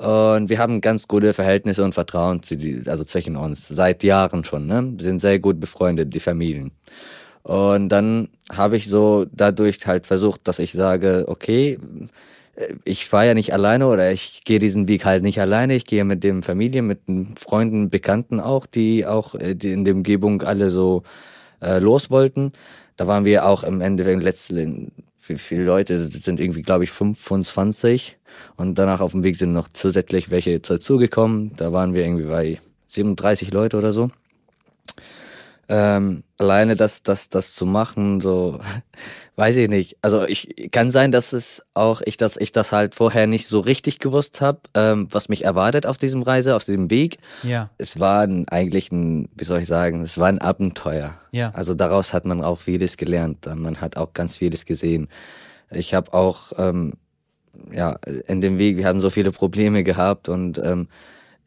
Und 0.00 0.48
wir 0.48 0.58
haben 0.58 0.80
ganz 0.80 1.08
gute 1.08 1.34
Verhältnisse 1.34 1.84
und 1.84 1.92
Vertrauen 1.92 2.42
zu 2.42 2.56
die, 2.56 2.82
also 2.86 3.04
zwischen 3.04 3.36
uns 3.36 3.68
seit 3.68 4.02
Jahren 4.02 4.44
schon. 4.44 4.66
Ne? 4.66 4.94
Wir 4.96 5.04
sind 5.04 5.18
sehr 5.18 5.38
gut 5.38 5.60
befreundet, 5.60 6.14
die 6.14 6.20
Familien. 6.20 6.70
Und 7.42 7.90
dann 7.90 8.28
habe 8.50 8.78
ich 8.78 8.88
so 8.88 9.26
dadurch 9.30 9.86
halt 9.86 10.06
versucht, 10.06 10.48
dass 10.48 10.58
ich 10.58 10.72
sage, 10.72 11.24
okay, 11.28 11.78
ich 12.84 13.08
fahre 13.08 13.26
ja 13.26 13.34
nicht 13.34 13.52
alleine 13.52 13.88
oder 13.88 14.10
ich 14.10 14.44
gehe 14.44 14.58
diesen 14.58 14.88
Weg 14.88 15.04
halt 15.04 15.22
nicht 15.22 15.38
alleine. 15.38 15.74
Ich 15.74 15.84
gehe 15.84 16.04
mit 16.04 16.24
dem 16.24 16.42
Familien, 16.42 16.86
mit 16.86 17.06
den 17.06 17.36
Freunden, 17.36 17.90
Bekannten 17.90 18.40
auch, 18.40 18.64
die 18.64 19.04
auch 19.04 19.34
äh, 19.34 19.54
die 19.54 19.72
in 19.72 19.84
der 19.84 19.94
Umgebung 19.94 20.42
alle 20.42 20.70
so 20.70 21.02
äh, 21.60 21.78
los 21.78 22.10
wollten. 22.10 22.52
Da 22.96 23.06
waren 23.06 23.26
wir 23.26 23.46
auch 23.46 23.64
im 23.64 23.82
Endeffekt 23.82 24.22
letzten, 24.22 24.92
wie 25.26 25.36
viele 25.36 25.64
Leute 25.64 26.08
das 26.08 26.22
sind 26.22 26.40
irgendwie, 26.40 26.62
glaube 26.62 26.84
ich, 26.84 26.90
25 26.90 28.16
und 28.56 28.76
danach 28.76 29.00
auf 29.00 29.12
dem 29.12 29.22
Weg 29.22 29.36
sind 29.36 29.52
noch 29.52 29.68
zusätzlich 29.72 30.30
welche 30.30 30.60
dazugekommen. 30.60 31.56
Da 31.56 31.72
waren 31.72 31.94
wir 31.94 32.04
irgendwie 32.04 32.26
bei 32.26 32.58
37 32.86 33.52
Leute 33.52 33.76
oder 33.78 33.92
so. 33.92 34.10
Ähm, 35.68 36.22
alleine 36.40 36.74
das, 36.74 37.02
das, 37.02 37.28
das 37.28 37.52
zu 37.52 37.66
machen, 37.66 38.20
so, 38.20 38.60
weiß 39.36 39.56
ich 39.56 39.68
nicht. 39.68 39.96
Also 40.02 40.24
ich 40.24 40.70
kann 40.72 40.90
sein, 40.90 41.12
dass 41.12 41.32
es 41.32 41.62
auch 41.74 42.00
ich, 42.04 42.16
dass 42.16 42.36
ich 42.36 42.50
das 42.50 42.72
halt 42.72 42.94
vorher 42.94 43.26
nicht 43.26 43.46
so 43.46 43.60
richtig 43.60 43.98
gewusst 43.98 44.40
habe, 44.40 44.60
ähm, 44.74 45.06
was 45.10 45.28
mich 45.28 45.44
erwartet 45.44 45.86
auf 45.86 45.98
diesem 45.98 46.22
Reise, 46.22 46.56
auf 46.56 46.64
diesem 46.64 46.90
Weg. 46.90 47.18
Ja. 47.42 47.70
Es 47.78 48.00
war 48.00 48.22
ein, 48.22 48.48
eigentlich 48.48 48.90
ein, 48.90 49.28
wie 49.36 49.44
soll 49.44 49.60
ich 49.60 49.66
sagen, 49.66 50.02
es 50.02 50.18
war 50.18 50.28
ein 50.28 50.40
Abenteuer. 50.40 51.14
Ja. 51.30 51.50
Also 51.54 51.74
daraus 51.74 52.12
hat 52.12 52.24
man 52.24 52.42
auch 52.42 52.58
vieles 52.58 52.96
gelernt. 52.96 53.46
Man 53.54 53.80
hat 53.80 53.96
auch 53.96 54.14
ganz 54.14 54.36
vieles 54.36 54.64
gesehen. 54.64 55.08
Ich 55.70 55.94
habe 55.94 56.12
auch 56.14 56.52
ähm, 56.56 56.94
ja, 57.70 57.98
in 58.26 58.40
dem 58.40 58.58
Weg, 58.58 58.78
wir 58.78 58.86
haben 58.86 59.00
so 59.00 59.10
viele 59.10 59.30
Probleme 59.30 59.84
gehabt 59.84 60.28
und 60.28 60.58
ähm, 60.58 60.88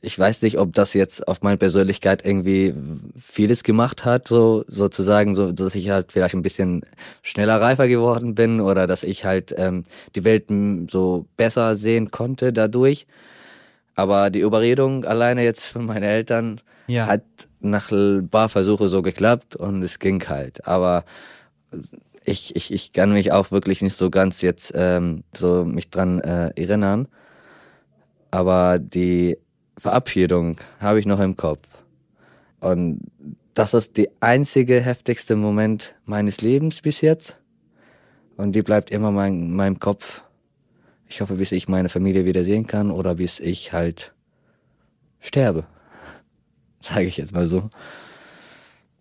ich 0.03 0.19
weiß 0.19 0.41
nicht, 0.41 0.59
ob 0.59 0.73
das 0.73 0.93
jetzt 0.93 1.29
auf 1.29 1.41
meine 1.43 1.55
Persönlichkeit 1.55 2.25
irgendwie 2.25 2.75
vieles 3.17 3.63
gemacht 3.63 4.03
hat, 4.03 4.27
so 4.27 4.65
sozusagen, 4.67 5.33
so 5.33 5.53
dass 5.53 5.75
ich 5.75 5.89
halt 5.89 6.11
vielleicht 6.11 6.35
ein 6.35 6.41
bisschen 6.41 6.81
schneller 7.21 7.61
reifer 7.61 7.87
geworden 7.87 8.35
bin 8.35 8.59
oder 8.59 8.85
dass 8.85 9.03
ich 9.03 9.23
halt 9.23 9.55
ähm, 9.57 9.85
die 10.13 10.25
Welt 10.25 10.47
so 10.91 11.25
besser 11.37 11.75
sehen 11.75 12.11
konnte 12.11 12.51
dadurch. 12.51 13.07
Aber 13.95 14.29
die 14.29 14.41
Überredung 14.41 15.05
alleine 15.05 15.41
jetzt 15.41 15.67
von 15.67 15.85
meinen 15.85 16.03
Eltern 16.03 16.59
ja. 16.87 17.07
hat 17.07 17.23
nach 17.61 17.89
ein 17.89 18.27
paar 18.27 18.49
Versuche 18.49 18.89
so 18.89 19.01
geklappt 19.01 19.55
und 19.55 19.83
es 19.83 19.99
ging 19.99 20.21
halt. 20.27 20.67
Aber 20.67 21.05
ich, 22.25 22.57
ich, 22.57 22.73
ich 22.73 22.91
kann 22.91 23.13
mich 23.13 23.31
auch 23.31 23.51
wirklich 23.51 23.81
nicht 23.81 23.95
so 23.95 24.09
ganz 24.09 24.41
jetzt 24.41 24.73
ähm, 24.75 25.23
so 25.33 25.63
mich 25.63 25.89
dran 25.89 26.19
äh, 26.19 26.51
erinnern. 26.57 27.07
Aber 28.31 28.79
die 28.79 29.37
Verabschiedung 29.77 30.57
habe 30.79 30.99
ich 30.99 31.05
noch 31.05 31.19
im 31.19 31.35
Kopf. 31.35 31.67
Und 32.59 33.01
das 33.53 33.73
ist 33.73 33.97
die 33.97 34.09
einzige 34.19 34.79
heftigste 34.81 35.35
Moment 35.35 35.95
meines 36.05 36.41
Lebens 36.41 36.81
bis 36.81 37.01
jetzt. 37.01 37.39
Und 38.37 38.53
die 38.53 38.61
bleibt 38.61 38.89
immer 38.91 39.09
in 39.09 39.15
mein, 39.15 39.51
meinem 39.51 39.79
Kopf. 39.79 40.23
Ich 41.07 41.21
hoffe, 41.21 41.35
bis 41.35 41.51
ich 41.51 41.67
meine 41.67 41.89
Familie 41.89 42.25
wieder 42.25 42.43
sehen 42.43 42.65
kann 42.65 42.89
oder 42.89 43.15
bis 43.15 43.39
ich 43.39 43.73
halt 43.73 44.13
sterbe. 45.19 45.65
Sage 46.79 47.05
ich 47.05 47.17
jetzt 47.17 47.33
mal 47.33 47.45
so. 47.45 47.69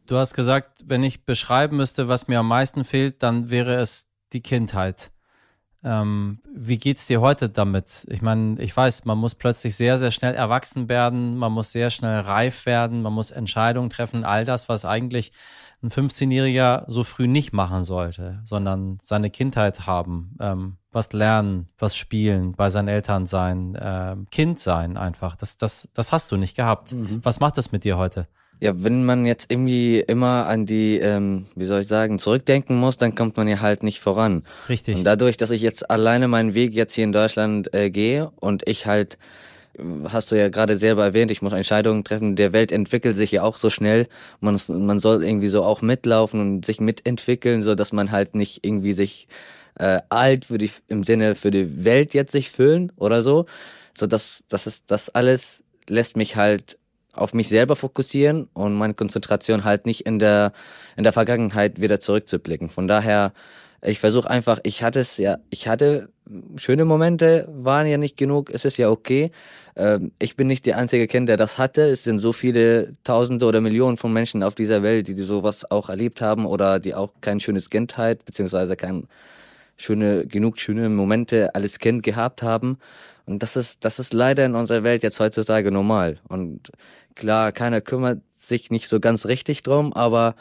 Du 0.06 0.16
hast 0.16 0.34
gesagt, 0.34 0.80
wenn 0.84 1.04
ich 1.04 1.24
beschreiben 1.24 1.76
müsste, 1.76 2.08
was 2.08 2.28
mir 2.28 2.40
am 2.40 2.48
meisten 2.48 2.84
fehlt, 2.84 3.22
dann 3.22 3.50
wäre 3.50 3.76
es 3.76 4.08
die 4.32 4.42
Kindheit. 4.42 5.11
Ähm, 5.84 6.38
wie 6.54 6.78
geht's 6.78 7.06
dir 7.06 7.20
heute 7.20 7.48
damit? 7.48 8.06
Ich 8.08 8.22
meine, 8.22 8.60
ich 8.62 8.76
weiß, 8.76 9.04
man 9.04 9.18
muss 9.18 9.34
plötzlich 9.34 9.74
sehr, 9.74 9.98
sehr 9.98 10.12
schnell 10.12 10.34
erwachsen 10.34 10.88
werden, 10.88 11.36
man 11.36 11.52
muss 11.52 11.72
sehr 11.72 11.90
schnell 11.90 12.20
reif 12.20 12.66
werden, 12.66 13.02
man 13.02 13.12
muss 13.12 13.32
Entscheidungen 13.32 13.90
treffen, 13.90 14.24
all 14.24 14.44
das, 14.44 14.68
was 14.68 14.84
eigentlich 14.84 15.32
ein 15.82 15.90
15-Jähriger 15.90 16.84
so 16.86 17.02
früh 17.02 17.26
nicht 17.26 17.52
machen 17.52 17.82
sollte, 17.82 18.40
sondern 18.44 18.98
seine 19.02 19.30
Kindheit 19.30 19.86
haben, 19.86 20.36
ähm, 20.40 20.76
was 20.92 21.12
lernen, 21.12 21.68
was 21.78 21.96
spielen, 21.96 22.52
bei 22.52 22.68
seinen 22.68 22.88
Eltern 22.88 23.26
sein, 23.26 23.74
äh, 23.74 24.14
Kind 24.30 24.60
sein 24.60 24.96
einfach. 24.96 25.34
Das, 25.34 25.58
das, 25.58 25.88
das 25.94 26.12
hast 26.12 26.30
du 26.30 26.36
nicht 26.36 26.56
gehabt. 26.56 26.92
Mhm. 26.92 27.20
Was 27.24 27.40
macht 27.40 27.58
das 27.58 27.72
mit 27.72 27.82
dir 27.82 27.98
heute? 27.98 28.28
Ja, 28.62 28.72
wenn 28.76 29.04
man 29.04 29.26
jetzt 29.26 29.50
irgendwie 29.50 29.98
immer 29.98 30.46
an 30.46 30.66
die, 30.66 31.00
ähm, 31.00 31.46
wie 31.56 31.64
soll 31.64 31.80
ich 31.80 31.88
sagen, 31.88 32.20
zurückdenken 32.20 32.76
muss, 32.76 32.96
dann 32.96 33.16
kommt 33.16 33.36
man 33.36 33.48
ja 33.48 33.58
halt 33.58 33.82
nicht 33.82 33.98
voran. 33.98 34.44
Richtig. 34.68 34.96
Und 34.96 35.02
dadurch, 35.02 35.36
dass 35.36 35.50
ich 35.50 35.62
jetzt 35.62 35.90
alleine 35.90 36.28
meinen 36.28 36.54
Weg 36.54 36.72
jetzt 36.72 36.94
hier 36.94 37.02
in 37.02 37.10
Deutschland 37.10 37.74
äh, 37.74 37.90
gehe 37.90 38.30
und 38.38 38.62
ich 38.68 38.86
halt 38.86 39.18
hast 40.04 40.30
du 40.30 40.36
ja 40.36 40.48
gerade 40.48 40.76
selber 40.76 41.02
erwähnt, 41.02 41.32
ich 41.32 41.42
muss 41.42 41.52
Entscheidungen 41.52 42.04
treffen. 42.04 42.36
Der 42.36 42.52
Welt 42.52 42.70
entwickelt 42.70 43.16
sich 43.16 43.32
ja 43.32 43.42
auch 43.42 43.56
so 43.56 43.68
schnell. 43.68 44.06
Man, 44.38 44.56
man 44.68 45.00
soll 45.00 45.24
irgendwie 45.24 45.48
so 45.48 45.64
auch 45.64 45.82
mitlaufen 45.82 46.40
und 46.40 46.64
sich 46.64 46.78
mitentwickeln, 46.78 47.62
so 47.62 47.74
dass 47.74 47.92
man 47.92 48.12
halt 48.12 48.36
nicht 48.36 48.64
irgendwie 48.64 48.92
sich 48.92 49.26
äh, 49.76 50.00
alt 50.08 50.44
für 50.44 50.58
die, 50.58 50.70
im 50.86 51.02
Sinne 51.02 51.34
für 51.34 51.50
die 51.50 51.84
Welt 51.84 52.14
jetzt 52.14 52.30
sich 52.30 52.52
fühlen 52.52 52.92
oder 52.94 53.22
so. 53.22 53.46
So 53.92 54.06
dass 54.06 54.44
das 54.48 54.68
ist 54.68 54.84
das 54.88 55.08
alles 55.08 55.64
lässt 55.88 56.16
mich 56.16 56.36
halt 56.36 56.78
auf 57.12 57.34
mich 57.34 57.48
selber 57.48 57.76
fokussieren 57.76 58.48
und 58.54 58.74
meine 58.74 58.94
Konzentration 58.94 59.64
halt 59.64 59.86
nicht 59.86 60.06
in 60.06 60.18
der 60.18 60.52
in 60.96 61.04
der 61.04 61.12
Vergangenheit 61.12 61.80
wieder 61.80 62.00
zurückzublicken. 62.00 62.68
Von 62.68 62.88
daher 62.88 63.32
ich 63.84 63.98
versuche 63.98 64.30
einfach, 64.30 64.60
ich 64.62 64.82
hatte 64.82 65.00
es 65.00 65.16
ja, 65.16 65.38
ich 65.50 65.66
hatte 65.66 66.08
schöne 66.56 66.84
Momente, 66.84 67.48
waren 67.50 67.86
ja 67.86 67.98
nicht 67.98 68.16
genug, 68.16 68.50
es 68.50 68.64
ist 68.64 68.76
ja 68.76 68.88
okay. 68.88 69.32
Ähm, 69.74 70.12
ich 70.20 70.36
bin 70.36 70.46
nicht 70.46 70.66
der 70.66 70.78
einzige 70.78 71.08
Kind, 71.08 71.28
der 71.28 71.36
das 71.36 71.58
hatte. 71.58 71.82
Es 71.82 72.04
sind 72.04 72.18
so 72.18 72.32
viele 72.32 72.94
Tausende 73.02 73.44
oder 73.44 73.60
Millionen 73.60 73.96
von 73.96 74.12
Menschen 74.12 74.42
auf 74.44 74.54
dieser 74.54 74.82
Welt, 74.82 75.08
die 75.08 75.20
sowas 75.22 75.68
auch 75.70 75.88
erlebt 75.88 76.20
haben 76.20 76.46
oder 76.46 76.78
die 76.78 76.94
auch 76.94 77.12
kein 77.20 77.40
schönes 77.40 77.70
Kindheit, 77.70 78.24
beziehungsweise 78.24 78.76
kein 78.76 79.08
schöne, 79.76 80.26
genug 80.26 80.58
schöne 80.58 80.88
Momente 80.88 81.54
als 81.54 81.78
Kind 81.78 82.04
gehabt 82.04 82.42
haben. 82.42 82.78
Und 83.24 83.42
das 83.42 83.56
ist, 83.56 83.84
das 83.84 83.98
ist 83.98 84.12
leider 84.12 84.44
in 84.44 84.54
unserer 84.54 84.82
Welt 84.84 85.02
jetzt 85.02 85.20
heutzutage 85.20 85.70
normal. 85.70 86.18
Und 86.28 86.70
klar, 87.14 87.52
keiner 87.52 87.80
kümmert 87.80 88.20
sich 88.36 88.70
nicht 88.70 88.88
so 88.88 89.00
ganz 89.00 89.26
richtig 89.26 89.62
drum, 89.62 89.92
aber 89.92 90.34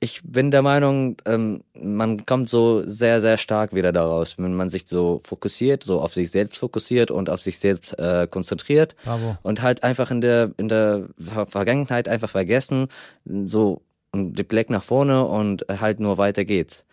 ich 0.00 0.22
bin 0.22 0.50
der 0.50 0.62
Meinung, 0.62 1.16
ähm, 1.24 1.64
man 1.74 2.24
kommt 2.24 2.48
so 2.48 2.82
sehr, 2.86 3.20
sehr 3.20 3.36
stark 3.36 3.74
wieder 3.74 3.92
daraus, 3.92 4.38
wenn 4.38 4.54
man 4.54 4.68
sich 4.68 4.84
so 4.86 5.20
fokussiert, 5.24 5.82
so 5.82 6.00
auf 6.00 6.14
sich 6.14 6.30
selbst 6.30 6.58
fokussiert 6.58 7.10
und 7.10 7.28
auf 7.28 7.40
sich 7.40 7.58
selbst 7.58 7.98
äh, 7.98 8.28
konzentriert 8.30 8.94
Bravo. 9.04 9.36
und 9.42 9.60
halt 9.60 9.82
einfach 9.82 10.10
in 10.10 10.20
der 10.20 10.52
in 10.56 10.68
der 10.68 11.08
Vergangenheit 11.18 12.08
einfach 12.08 12.30
vergessen, 12.30 12.88
so 13.24 13.82
die 14.14 14.44
Blick 14.44 14.70
nach 14.70 14.84
vorne 14.84 15.24
und 15.26 15.66
halt 15.68 15.98
nur 15.98 16.16
weiter 16.16 16.44
geht's. 16.44 16.84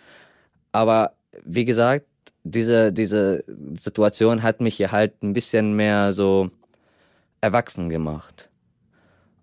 Aber 0.72 1.14
wie 1.44 1.66
gesagt, 1.66 2.06
diese 2.44 2.92
diese 2.92 3.44
Situation 3.76 4.42
hat 4.42 4.62
mich 4.62 4.76
hier 4.78 4.92
halt 4.92 5.22
ein 5.22 5.34
bisschen 5.34 5.76
mehr 5.76 6.12
so 6.14 6.50
erwachsen 7.40 7.90
gemacht. 7.90 8.50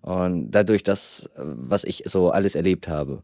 Und 0.02 0.50
dadurch 0.50 0.82
das, 0.82 1.30
was 1.36 1.84
ich 1.84 2.02
so 2.06 2.30
alles 2.30 2.54
erlebt 2.54 2.88
habe. 2.88 3.22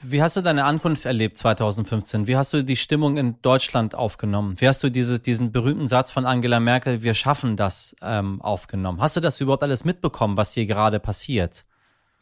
Wie 0.00 0.22
hast 0.22 0.36
du 0.36 0.42
deine 0.42 0.62
Ankunft 0.62 1.06
erlebt 1.06 1.36
2015? 1.36 2.28
Wie 2.28 2.36
hast 2.36 2.52
du 2.52 2.62
die 2.62 2.76
Stimmung 2.76 3.16
in 3.16 3.34
Deutschland 3.42 3.96
aufgenommen? 3.96 4.54
Wie 4.58 4.68
hast 4.68 4.84
du 4.84 4.90
diese, 4.90 5.18
diesen 5.18 5.50
berühmten 5.50 5.88
Satz 5.88 6.12
von 6.12 6.24
Angela 6.24 6.60
Merkel, 6.60 7.02
wir 7.02 7.14
schaffen 7.14 7.56
das, 7.56 7.96
ähm, 8.00 8.40
aufgenommen? 8.40 9.00
Hast 9.00 9.16
du 9.16 9.20
das 9.20 9.40
überhaupt 9.40 9.64
alles 9.64 9.84
mitbekommen, 9.84 10.36
was 10.36 10.54
hier 10.54 10.66
gerade 10.66 11.00
passiert? 11.00 11.64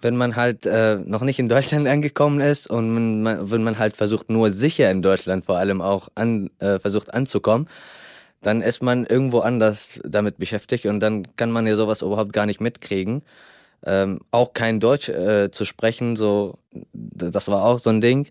Wenn 0.01 0.17
man 0.17 0.37
halt 0.37 0.65
äh, 0.65 0.97
noch 0.97 1.21
nicht 1.21 1.39
in 1.39 1.51
Deutschland 1.51 1.87
angekommen 1.89 2.41
ist 2.41 2.67
und 2.67 3.23
man, 3.23 3.51
wenn 3.51 3.63
man 3.63 3.79
halt 3.79 3.95
versucht, 3.95 4.31
nur 4.31 4.53
sicher 4.53 4.91
in 4.91 5.03
Deutschland 5.03 5.45
vor 5.45 5.59
allem 5.59 5.83
auch 5.83 6.09
an, 6.15 6.49
äh, 6.61 6.79
versucht 6.79 7.13
anzukommen, 7.13 7.69
dann 8.41 8.63
ist 8.63 8.83
man 8.83 9.05
irgendwo 9.05 9.41
anders 9.41 10.01
damit 10.03 10.39
beschäftigt 10.39 10.87
und 10.87 11.01
dann 11.01 11.37
kann 11.37 11.51
man 11.51 11.67
ja 11.67 11.77
sowas 11.77 12.01
überhaupt 12.01 12.33
gar 12.33 12.47
nicht 12.47 12.63
mitkriegen 12.63 13.23
ähm, 13.87 14.21
auch 14.31 14.53
kein 14.53 14.81
Deutsch 14.81 15.09
äh, 15.09 15.51
zu 15.51 15.65
sprechen, 15.65 16.17
so 16.17 16.59
das 16.93 17.49
war 17.49 17.65
auch 17.65 17.79
so 17.79 17.91
ein 17.91 18.01
Ding. 18.01 18.27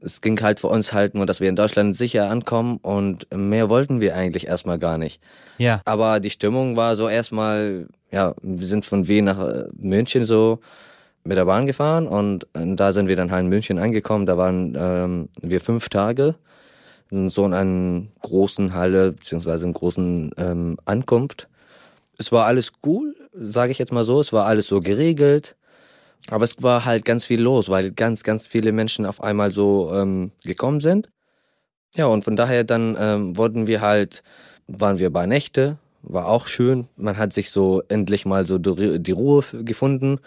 Es 0.00 0.20
ging 0.20 0.40
halt 0.42 0.60
für 0.60 0.66
uns 0.68 0.92
halt 0.92 1.14
nur, 1.14 1.26
dass 1.26 1.40
wir 1.40 1.48
in 1.48 1.56
Deutschland 1.56 1.96
sicher 1.96 2.28
ankommen 2.28 2.78
und 2.82 3.26
mehr 3.34 3.70
wollten 3.70 4.00
wir 4.00 4.14
eigentlich 4.14 4.46
erstmal 4.46 4.78
gar 4.78 4.98
nicht. 4.98 5.20
Ja. 5.58 5.80
Aber 5.84 6.20
die 6.20 6.30
Stimmung 6.30 6.76
war 6.76 6.96
so 6.96 7.08
erstmal, 7.08 7.88
ja, 8.10 8.34
wir 8.42 8.66
sind 8.66 8.84
von 8.84 9.08
Wien 9.08 9.24
nach 9.24 9.40
äh, 9.40 9.64
München 9.74 10.24
so 10.24 10.60
mit 11.24 11.36
der 11.36 11.46
Bahn 11.46 11.66
gefahren 11.66 12.06
und, 12.06 12.46
und 12.54 12.76
da 12.76 12.92
sind 12.92 13.08
wir 13.08 13.16
dann 13.16 13.30
halt 13.30 13.44
in 13.44 13.48
München 13.48 13.78
angekommen. 13.78 14.26
Da 14.26 14.36
waren 14.36 14.76
ähm, 14.78 15.28
wir 15.40 15.60
fünf 15.60 15.88
Tage 15.88 16.36
so 17.10 17.46
in 17.46 17.54
einer 17.54 18.02
großen 18.22 18.74
Halle 18.74 19.12
beziehungsweise 19.12 19.64
in 19.64 19.72
großen 19.72 20.32
ähm, 20.36 20.76
Ankunft. 20.84 21.48
Es 22.18 22.32
war 22.32 22.46
alles 22.46 22.72
cool, 22.84 23.14
sage 23.38 23.72
ich 23.72 23.78
jetzt 23.78 23.92
mal 23.92 24.04
so. 24.04 24.20
Es 24.20 24.32
war 24.32 24.46
alles 24.46 24.66
so 24.66 24.80
geregelt. 24.80 25.56
Aber 26.28 26.44
es 26.44 26.60
war 26.62 26.84
halt 26.84 27.04
ganz 27.04 27.24
viel 27.24 27.40
los, 27.40 27.68
weil 27.68 27.92
ganz, 27.92 28.22
ganz 28.22 28.48
viele 28.48 28.72
Menschen 28.72 29.06
auf 29.06 29.22
einmal 29.22 29.52
so 29.52 29.92
ähm, 29.94 30.32
gekommen 30.44 30.80
sind. 30.80 31.08
Ja, 31.94 32.06
und 32.06 32.24
von 32.24 32.36
daher 32.36 32.64
dann 32.64 32.96
ähm, 32.98 33.36
wurden 33.36 33.66
wir 33.66 33.80
halt, 33.80 34.22
waren 34.66 34.98
wir 34.98 35.10
bei 35.10 35.26
Nächte, 35.26 35.78
war 36.02 36.26
auch 36.26 36.46
schön. 36.46 36.88
Man 36.96 37.16
hat 37.16 37.32
sich 37.32 37.50
so 37.50 37.82
endlich 37.88 38.26
mal 38.26 38.46
so 38.46 38.58
die 38.58 39.12
Ruhe 39.12 39.42
gefunden 39.62 40.18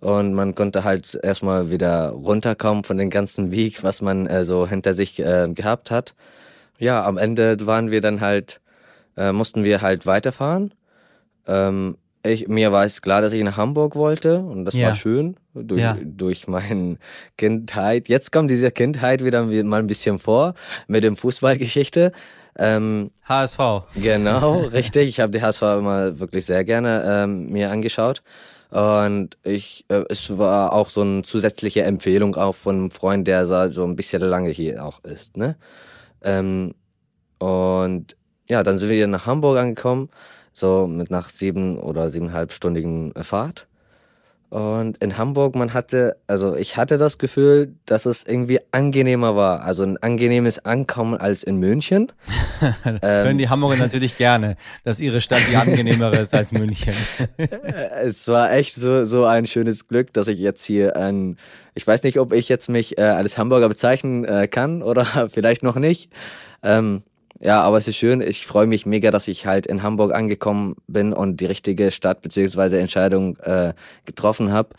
und 0.00 0.34
man 0.34 0.54
konnte 0.54 0.84
halt 0.84 1.18
erstmal 1.22 1.70
wieder 1.70 2.10
runterkommen 2.10 2.84
von 2.84 2.96
dem 2.96 3.10
ganzen 3.10 3.50
Weg, 3.50 3.82
was 3.82 4.00
man 4.02 4.26
äh, 4.26 4.44
so 4.44 4.66
hinter 4.66 4.94
sich 4.94 5.18
äh, 5.18 5.48
gehabt 5.52 5.90
hat. 5.90 6.14
Ja, 6.78 7.04
am 7.04 7.18
Ende 7.18 7.66
waren 7.66 7.90
wir 7.90 8.00
dann 8.00 8.20
halt, 8.20 8.60
äh, 9.16 9.32
mussten 9.32 9.64
wir 9.64 9.82
halt 9.82 10.06
weiterfahren. 10.06 10.72
Ähm, 11.46 11.96
ich, 12.22 12.48
mir 12.48 12.72
war 12.72 12.84
es 12.84 13.00
klar, 13.00 13.22
dass 13.22 13.32
ich 13.32 13.42
nach 13.42 13.56
Hamburg 13.56 13.96
wollte 13.96 14.40
und 14.40 14.64
das 14.64 14.74
ja. 14.74 14.88
war 14.88 14.94
schön 14.94 15.36
durch, 15.54 15.80
ja. 15.80 15.96
durch 16.02 16.46
meine 16.48 16.98
Kindheit. 17.38 18.08
Jetzt 18.08 18.30
kommt 18.32 18.50
diese 18.50 18.70
Kindheit 18.70 19.24
wieder 19.24 19.44
mal 19.44 19.80
ein 19.80 19.86
bisschen 19.86 20.18
vor 20.18 20.54
mit 20.86 21.02
dem 21.02 21.16
Fußballgeschichte. 21.16 22.12
Ähm, 22.58 23.10
HSV. 23.24 23.58
Genau, 23.94 24.60
richtig. 24.72 25.08
Ich 25.08 25.20
habe 25.20 25.32
die 25.32 25.42
HSV 25.42 25.62
immer 25.62 26.18
wirklich 26.18 26.44
sehr 26.44 26.64
gerne 26.64 27.04
ähm, 27.06 27.50
mir 27.50 27.70
angeschaut. 27.70 28.22
Und 28.70 29.36
ich, 29.42 29.84
äh, 29.88 30.04
es 30.08 30.36
war 30.38 30.72
auch 30.72 30.90
so 30.90 31.00
eine 31.00 31.22
zusätzliche 31.22 31.82
Empfehlung 31.82 32.36
auch 32.36 32.54
von 32.54 32.76
einem 32.76 32.90
Freund, 32.90 33.26
der 33.26 33.46
so 33.46 33.84
ein 33.84 33.96
bisschen 33.96 34.22
lange 34.22 34.50
hier 34.50 34.84
auch 34.84 35.02
ist. 35.04 35.36
Ne? 35.36 35.56
Ähm, 36.22 36.74
und 37.38 38.16
ja, 38.48 38.62
dann 38.62 38.78
sind 38.78 38.90
wir 38.90 39.06
nach 39.06 39.26
Hamburg 39.26 39.58
angekommen 39.58 40.10
so 40.52 40.86
mit 40.86 41.10
nach 41.10 41.30
sieben 41.30 41.78
oder 41.78 42.10
siebeneinhalbstündigen 42.10 43.12
Fahrt. 43.22 43.68
Und 44.50 44.96
in 44.98 45.16
Hamburg, 45.16 45.54
man 45.54 45.72
hatte, 45.74 46.16
also 46.26 46.56
ich 46.56 46.76
hatte 46.76 46.98
das 46.98 47.18
Gefühl, 47.18 47.76
dass 47.86 48.04
es 48.04 48.24
irgendwie 48.26 48.58
angenehmer 48.72 49.36
war. 49.36 49.62
Also 49.62 49.84
ein 49.84 49.96
angenehmes 49.98 50.58
Ankommen 50.64 51.14
als 51.16 51.44
in 51.44 51.58
München. 51.58 52.10
ähm, 52.84 52.98
Hören 53.00 53.38
die 53.38 53.48
Hamburger 53.48 53.76
natürlich 53.76 54.16
gerne, 54.16 54.56
dass 54.82 54.98
ihre 54.98 55.20
Stadt 55.20 55.42
die 55.48 55.54
angenehmere 55.54 56.16
ist 56.16 56.34
als 56.34 56.50
München. 56.50 56.94
es 58.02 58.26
war 58.26 58.52
echt 58.52 58.74
so, 58.74 59.04
so 59.04 59.24
ein 59.24 59.46
schönes 59.46 59.86
Glück, 59.86 60.12
dass 60.12 60.26
ich 60.26 60.40
jetzt 60.40 60.64
hier 60.64 60.96
ein, 60.96 61.36
ich 61.74 61.86
weiß 61.86 62.02
nicht, 62.02 62.18
ob 62.18 62.32
ich 62.32 62.48
jetzt 62.48 62.68
mich 62.68 62.98
äh, 62.98 63.02
als 63.02 63.38
Hamburger 63.38 63.68
bezeichnen 63.68 64.24
äh, 64.24 64.48
kann 64.48 64.82
oder 64.82 65.04
vielleicht 65.32 65.62
noch 65.62 65.76
nicht. 65.76 66.10
Ähm, 66.64 67.04
ja, 67.40 67.62
aber 67.62 67.78
es 67.78 67.88
ist 67.88 67.96
schön. 67.96 68.20
Ich 68.20 68.46
freue 68.46 68.66
mich 68.66 68.84
mega, 68.84 69.10
dass 69.10 69.26
ich 69.26 69.46
halt 69.46 69.66
in 69.66 69.82
Hamburg 69.82 70.12
angekommen 70.12 70.76
bin 70.86 71.14
und 71.14 71.40
die 71.40 71.46
richtige 71.46 71.90
Stadt 71.90 72.20
beziehungsweise 72.20 72.78
Entscheidung 72.78 73.38
äh, 73.38 73.72
getroffen 74.04 74.52
habe. 74.52 74.70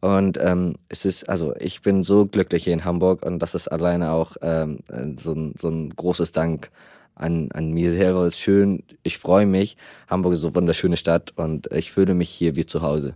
Und 0.00 0.38
ähm, 0.40 0.76
es 0.88 1.04
ist, 1.04 1.28
also 1.28 1.54
ich 1.58 1.82
bin 1.82 2.04
so 2.04 2.24
glücklich 2.24 2.64
hier 2.64 2.72
in 2.72 2.84
Hamburg 2.84 3.26
und 3.26 3.40
das 3.40 3.54
ist 3.54 3.68
alleine 3.68 4.12
auch 4.12 4.36
ähm, 4.42 4.78
so, 5.18 5.32
ein, 5.32 5.54
so 5.58 5.68
ein 5.68 5.90
großes 5.90 6.32
Dank 6.32 6.70
an, 7.14 7.50
an 7.52 7.72
mir 7.72 7.90
selber. 7.90 8.24
Es 8.24 8.34
ist 8.34 8.40
schön, 8.40 8.84
ich 9.02 9.18
freue 9.18 9.46
mich. 9.46 9.76
Hamburg 10.08 10.34
ist 10.34 10.40
so 10.40 10.48
eine 10.48 10.56
wunderschöne 10.56 10.96
Stadt 10.96 11.32
und 11.36 11.70
ich 11.72 11.92
fühle 11.92 12.14
mich 12.14 12.30
hier 12.30 12.56
wie 12.56 12.64
zu 12.64 12.80
Hause. 12.80 13.14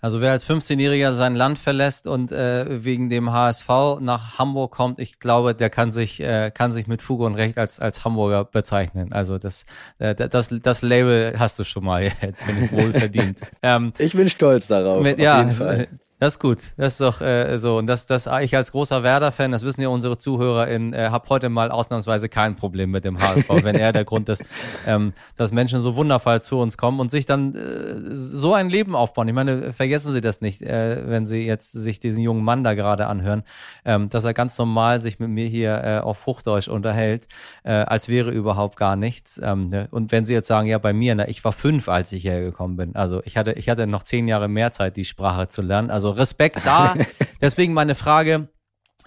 Also 0.00 0.20
wer 0.20 0.32
als 0.32 0.48
15-Jähriger 0.48 1.14
sein 1.14 1.34
Land 1.34 1.58
verlässt 1.58 2.06
und 2.06 2.30
äh, 2.32 2.84
wegen 2.84 3.08
dem 3.08 3.32
HSV 3.32 3.68
nach 4.00 4.38
Hamburg 4.38 4.72
kommt, 4.72 5.00
ich 5.00 5.18
glaube, 5.18 5.54
der 5.54 5.70
kann 5.70 5.90
sich 5.90 6.20
äh, 6.20 6.50
kann 6.52 6.72
sich 6.72 6.86
mit 6.86 7.02
Fuge 7.02 7.24
und 7.24 7.34
Recht 7.34 7.58
als 7.58 7.80
als 7.80 8.04
Hamburger 8.04 8.44
bezeichnen. 8.44 9.12
Also 9.12 9.38
das 9.38 9.64
äh, 9.98 10.14
das 10.14 10.48
das 10.62 10.82
Label 10.82 11.34
hast 11.38 11.58
du 11.58 11.64
schon 11.64 11.84
mal 11.84 12.04
jetzt, 12.22 12.46
wenn 12.46 12.64
ich 12.64 12.72
wohl 12.72 12.92
verdient. 12.92 13.40
Ähm, 13.60 13.92
ich 13.98 14.12
bin 14.12 14.28
stolz 14.28 14.68
darauf. 14.68 15.02
Mit, 15.02 15.18
ja, 15.18 15.50
Das 16.20 16.34
ist 16.34 16.40
gut. 16.40 16.62
Das 16.76 16.94
ist 16.94 17.00
doch 17.00 17.20
äh, 17.20 17.58
so. 17.58 17.78
Und 17.78 17.86
das, 17.86 18.06
das 18.06 18.28
ich 18.42 18.56
als 18.56 18.72
großer 18.72 19.04
Werder-Fan, 19.04 19.52
das 19.52 19.62
wissen 19.62 19.82
ja 19.82 19.88
unsere 19.88 20.18
ZuhörerInnen, 20.18 20.92
äh, 20.92 21.10
habe 21.10 21.28
heute 21.28 21.48
mal 21.48 21.70
ausnahmsweise 21.70 22.28
kein 22.28 22.56
Problem 22.56 22.90
mit 22.90 23.04
dem 23.04 23.20
HSV, 23.20 23.48
wenn 23.62 23.76
er 23.76 23.92
der 23.92 24.04
Grund 24.04 24.28
ist, 24.28 24.44
ähm, 24.86 25.12
dass 25.36 25.52
Menschen 25.52 25.78
so 25.78 25.94
wundervoll 25.94 26.42
zu 26.42 26.58
uns 26.58 26.76
kommen 26.76 26.98
und 26.98 27.12
sich 27.12 27.24
dann 27.24 27.54
äh, 27.54 27.60
so 28.10 28.52
ein 28.52 28.68
Leben 28.68 28.96
aufbauen. 28.96 29.28
Ich 29.28 29.34
meine, 29.34 29.72
vergessen 29.72 30.12
Sie 30.12 30.20
das 30.20 30.40
nicht, 30.40 30.60
äh, 30.60 31.08
wenn 31.08 31.28
Sie 31.28 31.46
jetzt 31.46 31.70
sich 31.70 32.00
diesen 32.00 32.24
jungen 32.24 32.42
Mann 32.42 32.64
da 32.64 32.74
gerade 32.74 33.06
anhören, 33.06 33.44
ähm, 33.84 34.08
dass 34.08 34.24
er 34.24 34.34
ganz 34.34 34.58
normal 34.58 34.98
sich 34.98 35.20
mit 35.20 35.28
mir 35.28 35.46
hier 35.46 35.84
äh, 35.84 35.98
auf 36.00 36.26
Hochdeutsch 36.26 36.66
unterhält, 36.66 37.28
äh, 37.62 37.70
als 37.70 38.08
wäre 38.08 38.32
überhaupt 38.32 38.76
gar 38.76 38.96
nichts. 38.96 39.40
Ähm, 39.40 39.68
ne? 39.68 39.86
Und 39.92 40.10
wenn 40.10 40.26
Sie 40.26 40.34
jetzt 40.34 40.48
sagen, 40.48 40.66
ja, 40.66 40.78
bei 40.78 40.92
mir, 40.92 41.14
na, 41.14 41.28
ich 41.28 41.44
war 41.44 41.52
fünf, 41.52 41.88
als 41.88 42.10
ich 42.10 42.22
hierher 42.22 42.40
gekommen 42.40 42.76
bin. 42.76 42.96
Also 42.96 43.22
ich 43.24 43.36
hatte, 43.36 43.52
ich 43.52 43.68
hatte 43.68 43.86
noch 43.86 44.02
zehn 44.02 44.26
Jahre 44.26 44.48
mehr 44.48 44.72
Zeit, 44.72 44.96
die 44.96 45.04
Sprache 45.04 45.46
zu 45.46 45.62
lernen. 45.62 45.92
Also 45.92 46.07
also 46.08 46.18
Respekt 46.18 46.64
da. 46.64 46.94
Deswegen 47.40 47.72
meine 47.72 47.94
Frage, 47.94 48.48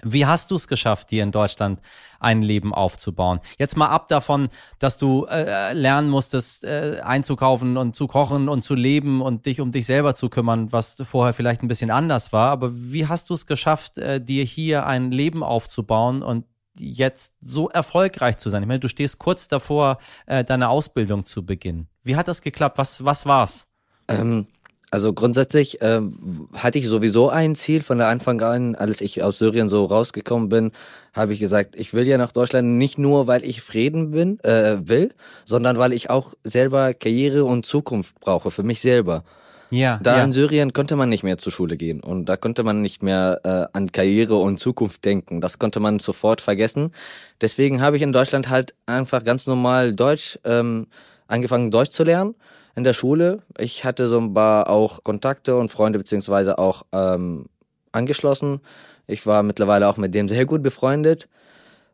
wie 0.03 0.25
hast 0.25 0.49
du 0.49 0.55
es 0.55 0.67
geschafft, 0.67 1.09
hier 1.11 1.21
in 1.21 1.31
Deutschland 1.31 1.79
ein 2.19 2.41
Leben 2.41 2.73
aufzubauen? 2.73 3.39
Jetzt 3.59 3.77
mal 3.77 3.87
ab 3.87 4.07
davon, 4.07 4.49
dass 4.79 4.97
du 4.97 5.25
äh, 5.25 5.73
lernen 5.73 6.09
musstest, 6.09 6.63
äh, 6.63 7.01
einzukaufen 7.03 7.77
und 7.77 7.95
zu 7.95 8.07
kochen 8.07 8.49
und 8.49 8.61
zu 8.61 8.73
leben 8.73 9.21
und 9.21 9.45
dich 9.45 9.61
um 9.61 9.71
dich 9.71 9.85
selber 9.85 10.15
zu 10.15 10.29
kümmern, 10.29 10.71
was 10.71 11.01
vorher 11.05 11.33
vielleicht 11.33 11.61
ein 11.61 11.67
bisschen 11.67 11.91
anders 11.91 12.33
war. 12.33 12.49
Aber 12.49 12.71
wie 12.73 13.07
hast 13.07 13.29
du 13.29 13.35
es 13.35 13.45
geschafft, 13.45 13.99
äh, 13.99 14.19
dir 14.19 14.43
hier 14.43 14.87
ein 14.87 15.11
Leben 15.11 15.43
aufzubauen 15.43 16.23
und 16.23 16.45
jetzt 16.75 17.35
so 17.41 17.69
erfolgreich 17.69 18.37
zu 18.37 18.49
sein? 18.49 18.63
Ich 18.63 18.67
meine, 18.67 18.79
du 18.79 18.87
stehst 18.87 19.19
kurz 19.19 19.47
davor, 19.49 19.99
äh, 20.25 20.43
deine 20.43 20.69
Ausbildung 20.69 21.25
zu 21.25 21.45
beginnen. 21.45 21.89
Wie 22.03 22.15
hat 22.15 22.27
das 22.27 22.41
geklappt? 22.41 22.79
Was, 22.79 23.05
was 23.05 23.27
war's? 23.27 23.67
Ähm, 24.07 24.47
also 24.91 25.13
grundsätzlich 25.13 25.77
ähm, 25.79 26.49
hatte 26.53 26.77
ich 26.77 26.87
sowieso 26.87 27.29
ein 27.29 27.55
Ziel 27.55 27.81
von 27.81 27.97
der 27.97 28.07
Anfang 28.07 28.41
an, 28.41 28.75
als 28.75 28.99
ich 28.99 29.23
aus 29.23 29.37
Syrien 29.37 29.69
so 29.69 29.85
rausgekommen 29.85 30.49
bin, 30.49 30.71
habe 31.13 31.33
ich 31.33 31.39
gesagt, 31.39 31.77
ich 31.77 31.93
will 31.93 32.05
ja 32.05 32.17
nach 32.17 32.33
Deutschland 32.33 32.67
nicht 32.77 32.97
nur, 32.99 33.25
weil 33.25 33.45
ich 33.45 33.61
Frieden 33.61 34.11
bin, 34.11 34.39
äh, 34.41 34.77
will, 34.83 35.13
sondern 35.45 35.77
weil 35.77 35.93
ich 35.93 36.09
auch 36.09 36.33
selber 36.43 36.93
Karriere 36.93 37.45
und 37.45 37.65
Zukunft 37.65 38.19
brauche 38.19 38.51
für 38.51 38.63
mich 38.63 38.81
selber. 38.81 39.23
Ja, 39.69 39.97
da 40.03 40.17
ja. 40.17 40.23
in 40.25 40.33
Syrien 40.33 40.73
konnte 40.73 40.97
man 40.97 41.07
nicht 41.07 41.23
mehr 41.23 41.37
zur 41.37 41.53
Schule 41.53 41.77
gehen 41.77 42.01
und 42.01 42.25
da 42.25 42.35
konnte 42.35 42.63
man 42.63 42.81
nicht 42.81 43.01
mehr 43.01 43.39
äh, 43.45 43.77
an 43.77 43.93
Karriere 43.93 44.35
und 44.35 44.57
Zukunft 44.57 45.05
denken. 45.05 45.39
Das 45.39 45.57
konnte 45.57 45.79
man 45.79 45.99
sofort 45.99 46.41
vergessen. 46.41 46.91
Deswegen 47.39 47.81
habe 47.81 47.95
ich 47.95 48.03
in 48.03 48.11
Deutschland 48.11 48.49
halt 48.49 48.75
einfach 48.85 49.23
ganz 49.23 49.47
normal 49.47 49.93
Deutsch 49.93 50.37
ähm, 50.43 50.87
angefangen, 51.27 51.71
Deutsch 51.71 51.91
zu 51.91 52.03
lernen 52.03 52.35
in 52.75 52.83
der 52.83 52.93
Schule. 52.93 53.39
Ich 53.57 53.85
hatte 53.85 54.07
so 54.07 54.19
ein 54.19 54.33
paar 54.33 54.69
auch 54.69 55.03
Kontakte 55.03 55.55
und 55.57 55.69
Freunde 55.69 55.99
beziehungsweise 55.99 56.57
auch 56.57 56.83
ähm, 56.91 57.47
angeschlossen. 57.91 58.61
Ich 59.07 59.25
war 59.27 59.43
mittlerweile 59.43 59.87
auch 59.87 59.97
mit 59.97 60.15
dem 60.15 60.27
sehr 60.27 60.45
gut 60.45 60.63
befreundet. 60.63 61.27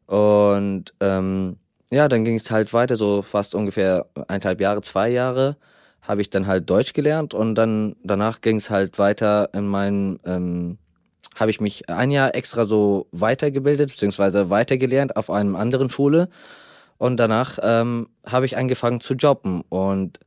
Und 0.06 0.94
ähm, 1.00 1.58
ja, 1.92 2.08
dann 2.08 2.24
ging 2.24 2.36
es 2.36 2.52
halt 2.52 2.74
weiter, 2.74 2.96
so 2.96 3.22
fast 3.22 3.56
ungefähr 3.56 4.06
eineinhalb 4.28 4.62
Jahre, 4.62 4.82
zwei 4.82 5.10
Jahre 5.10 5.58
habe 6.08 6.22
ich 6.22 6.30
dann 6.30 6.48
halt 6.48 6.70
Deutsch 6.70 6.94
gelernt 6.94 7.34
und 7.34 7.56
dann 7.56 7.96
danach 8.04 8.42
ging 8.42 8.58
es 8.58 8.70
halt 8.70 8.98
weiter 8.98 9.50
in 9.54 9.68
meinem, 9.68 10.20
ähm, 10.26 10.78
habe 11.36 11.52
ich 11.52 11.60
mich 11.60 11.90
ein 11.90 12.12
Jahr 12.12 12.34
extra 12.34 12.66
so 12.66 13.08
weitergebildet, 13.12 13.90
beziehungsweise 13.90 14.50
weitergelernt 14.50 15.18
auf 15.18 15.30
einem 15.30 15.56
anderen 15.56 15.90
Schule. 15.90 16.30
Und 16.98 17.18
danach 17.18 17.60
ähm, 17.62 18.08
habe 18.26 18.48
ich 18.48 18.58
angefangen 18.58 19.02
zu 19.02 19.14
jobben. 19.14 19.62
Und 19.70 20.20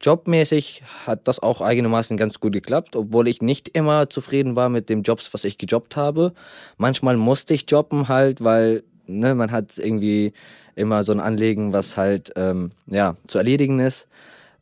Jobmäßig 0.00 0.82
hat 1.06 1.26
das 1.26 1.40
auch 1.40 1.60
eigenermaßen 1.60 2.16
ganz 2.16 2.38
gut 2.40 2.52
geklappt, 2.52 2.94
obwohl 2.94 3.26
ich 3.28 3.42
nicht 3.42 3.68
immer 3.68 4.08
zufrieden 4.08 4.54
war 4.54 4.68
mit 4.68 4.88
dem 4.88 5.02
Jobs, 5.02 5.34
was 5.34 5.44
ich 5.44 5.58
gejobbt 5.58 5.96
habe. 5.96 6.32
Manchmal 6.76 7.16
musste 7.16 7.54
ich 7.54 7.68
jobben 7.68 8.08
halt, 8.08 8.42
weil 8.44 8.84
ne, 9.06 9.34
man 9.34 9.50
hat 9.50 9.78
irgendwie 9.78 10.32
immer 10.76 11.02
so 11.02 11.12
ein 11.12 11.20
Anliegen, 11.20 11.72
was 11.72 11.96
halt 11.96 12.32
ähm, 12.36 12.70
ja 12.86 13.16
zu 13.26 13.38
erledigen 13.38 13.80
ist. 13.80 14.08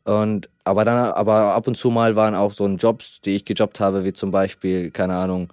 Und 0.03 0.49
aber 0.63 0.85
dann, 0.85 0.97
aber 1.11 1.53
ab 1.53 1.67
und 1.67 1.75
zu 1.75 1.89
mal 1.91 2.15
waren 2.15 2.33
auch 2.33 2.51
so 2.51 2.67
Jobs, 2.67 3.21
die 3.21 3.35
ich 3.35 3.45
gejobbt 3.45 3.79
habe, 3.79 4.05
wie 4.05 4.13
zum 4.13 4.31
Beispiel, 4.31 4.89
keine 4.89 5.15
Ahnung, 5.15 5.51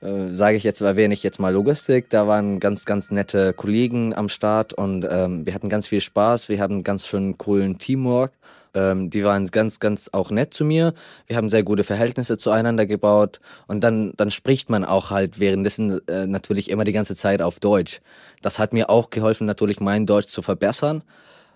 äh, 0.00 0.34
sage 0.34 0.56
ich 0.56 0.64
jetzt, 0.64 0.80
erwähne 0.80 1.14
ich 1.14 1.22
jetzt 1.22 1.38
mal 1.38 1.52
Logistik. 1.52 2.10
Da 2.10 2.26
waren 2.26 2.58
ganz, 2.58 2.84
ganz 2.86 3.10
nette 3.10 3.52
Kollegen 3.52 4.14
am 4.14 4.28
Start 4.28 4.72
und 4.74 5.06
ähm, 5.08 5.46
wir 5.46 5.54
hatten 5.54 5.68
ganz 5.68 5.86
viel 5.86 6.00
Spaß. 6.00 6.48
Wir 6.48 6.58
hatten 6.60 6.82
ganz 6.82 7.06
schön 7.06 7.38
coolen 7.38 7.78
Teamwork. 7.78 8.32
Ähm, 8.74 9.10
die 9.10 9.24
waren 9.24 9.46
ganz, 9.48 9.80
ganz 9.80 10.08
auch 10.12 10.30
nett 10.30 10.54
zu 10.54 10.64
mir. 10.64 10.94
Wir 11.26 11.36
haben 11.36 11.48
sehr 11.48 11.62
gute 11.62 11.84
Verhältnisse 11.84 12.38
zueinander 12.38 12.86
gebaut. 12.86 13.40
Und 13.66 13.82
dann, 13.82 14.12
dann 14.16 14.30
spricht 14.30 14.70
man 14.70 14.84
auch 14.84 15.10
halt 15.10 15.38
währenddessen 15.38 16.06
äh, 16.08 16.26
natürlich 16.26 16.70
immer 16.70 16.84
die 16.84 16.92
ganze 16.92 17.16
Zeit 17.16 17.42
auf 17.42 17.60
Deutsch. 17.60 18.00
Das 18.40 18.58
hat 18.58 18.72
mir 18.72 18.90
auch 18.90 19.10
geholfen, 19.10 19.46
natürlich 19.46 19.80
mein 19.80 20.06
Deutsch 20.06 20.28
zu 20.28 20.42
verbessern. 20.42 21.02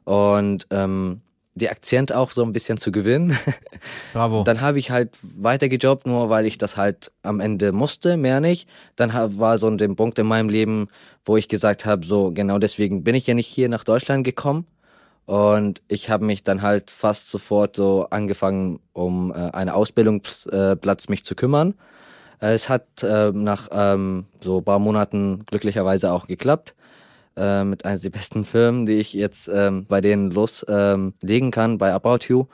Und 0.05 0.67
ähm, 0.71 1.23
die 1.57 1.71
Akzent 1.71 2.13
auch 2.13 2.31
so 2.31 2.45
ein 2.45 2.53
bisschen 2.53 2.77
zu 2.77 2.93
gewinnen. 2.93 3.37
Bravo. 4.13 4.45
Dann 4.45 4.61
habe 4.61 4.79
ich 4.79 4.91
halt 4.91 5.17
weiter 5.23 5.69
gejobbt, 5.69 6.07
nur 6.07 6.29
weil 6.29 6.45
ich 6.45 6.59
das 6.59 6.77
halt 6.77 7.11
am 7.23 7.41
Ende 7.41 7.73
musste, 7.73 8.19
mehr 8.19 8.41
nicht. 8.41 8.69
Dann 8.95 9.13
war 9.39 9.57
so 9.57 9.69
ein 9.69 9.97
Punkt 9.97 10.19
in 10.19 10.27
meinem 10.27 10.51
Leben, 10.51 10.89
wo 11.25 11.37
ich 11.37 11.49
gesagt 11.49 11.87
habe, 11.87 12.05
so 12.05 12.31
genau 12.33 12.59
deswegen 12.59 13.05
bin 13.05 13.15
ich 13.15 13.27
ja 13.27 13.35
nicht 13.35 13.49
hier 13.49 13.71
nach 13.71 13.85
Deutschland 13.85 14.25
gekommen. 14.25 14.67
Und 15.27 15.83
ich 15.89 16.09
habe 16.09 16.25
mich 16.25 16.45
dann 16.45 16.63
halt 16.63 16.91
fast 16.91 17.31
sofort 17.31 17.77
so 17.77 18.07
angefangen, 18.11 18.79
um 18.93 19.33
äh, 19.33 19.51
einen 19.51 19.71
Ausbildungsplatz 19.71 21.09
mich 21.09 21.25
zu 21.25 21.35
kümmern. 21.35 21.75
Äh, 22.41 22.55
es 22.55 22.69
hat 22.69 23.03
äh, 23.03 23.33
nach 23.33 23.69
ähm, 23.73 24.27
so 24.41 24.61
paar 24.61 24.79
Monaten 24.79 25.45
glücklicherweise 25.47 26.13
auch 26.13 26.29
geklappt. 26.29 26.75
Äh, 27.37 27.65
mit 27.65 27.85
einer 27.85 27.99
der 27.99 28.11
besten 28.11 28.45
Firmen, 28.47 28.87
die 28.87 28.95
ich 28.95 29.13
jetzt 29.13 29.49
ähm, 29.53 29.85
bei 29.89 30.01
denen 30.01 30.31
loslegen 30.31 31.13
ähm, 31.29 31.51
kann, 31.51 31.79
bei 31.79 31.93
About 31.93 32.19
You. 32.29 32.47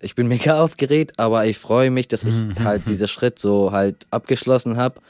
Ich 0.00 0.16
bin 0.16 0.26
mega 0.28 0.60
aufgeregt, 0.60 1.18
aber 1.18 1.46
ich 1.46 1.58
freue 1.58 1.92
mich, 1.92 2.08
dass 2.08 2.24
ich 2.24 2.34
halt 2.62 2.88
diesen 2.88 3.06
Schritt 3.06 3.38
so 3.38 3.70
halt 3.70 4.08
abgeschlossen 4.10 4.76
habe 4.76 5.00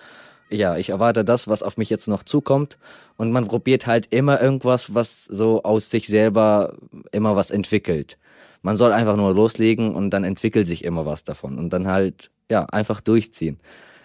ja, 0.51 0.77
ich 0.77 0.91
erwarte 0.91 1.25
das, 1.25 1.49
was 1.49 1.63
auf 1.63 1.77
mich 1.77 1.91
jetzt 1.91 2.09
noch 2.09 2.23
zukommt. 2.23 2.79
Und 3.17 3.33
man 3.33 3.47
probiert 3.47 3.87
halt 3.87 4.07
immer 4.11 4.41
irgendwas, 4.41 4.95
was 4.95 5.25
so 5.25 5.63
aus 5.63 5.91
sich 5.91 6.07
selber 6.07 6.75
immer 7.13 7.37
was 7.37 7.51
entwickelt. 7.51 8.19
Man 8.63 8.77
soll 8.77 8.93
einfach 8.93 9.17
nur 9.17 9.35
loslegen 9.35 9.95
und 9.95 10.11
dann 10.11 10.25
entwickelt 10.25 10.67
sich 10.67 10.85
immer 10.85 11.07
was 11.07 11.25
davon. 11.25 11.59
Und 11.59 11.71
dann 11.71 11.87
halt, 11.87 12.31
ja, 12.51 12.65
einfach 12.67 13.01
durchziehen. 13.01 13.59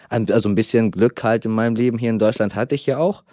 Also 0.10 0.47
ein 0.47 0.56
bisschen 0.56 0.91
Glück 0.91 1.23
halt 1.23 1.45
in 1.45 1.51
meinem 1.51 1.75
Leben 1.75 1.97
hier 1.97 2.12
in 2.12 2.19
Deutschland 2.19 2.56
hatte 2.56 2.75
ich 2.75 2.86
ja 2.86 2.97
auch. 2.97 3.23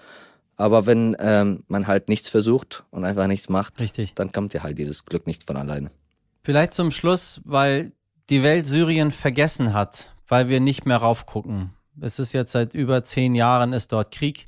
Aber 0.57 0.87
wenn 0.87 1.17
ähm, 1.19 1.65
man 1.69 1.87
halt 1.87 2.09
nichts 2.09 2.29
versucht 2.29 2.85
und 2.91 3.05
einfach 3.05 3.27
nichts 3.27 3.49
macht, 3.49 3.81
Richtig. 3.81 4.15
dann 4.15 4.33
kommt 4.33 4.55
ja 4.55 4.63
halt 4.63 4.79
dieses 4.79 5.05
Glück 5.05 5.27
nicht 5.27 5.45
von 5.45 5.57
alleine. 5.57 5.91
Vielleicht 6.43 6.75
zum 6.75 6.91
Schluss, 6.91 7.41
weil 7.45 7.93
die 8.31 8.43
Welt 8.43 8.67
Syrien 8.67 9.11
vergessen 9.11 9.75
hat, 9.75 10.15
weil 10.27 10.49
wir 10.49 10.61
nicht 10.61 10.87
mehr 10.87 10.99
raufgucken 10.99 11.71
es 12.01 12.19
ist 12.19 12.33
jetzt 12.33 12.53
seit 12.53 12.75
über 12.75 13.03
zehn 13.05 13.35
Jahren 13.35 13.73
ist 13.73 13.93
dort 13.93 14.11
Krieg. 14.11 14.47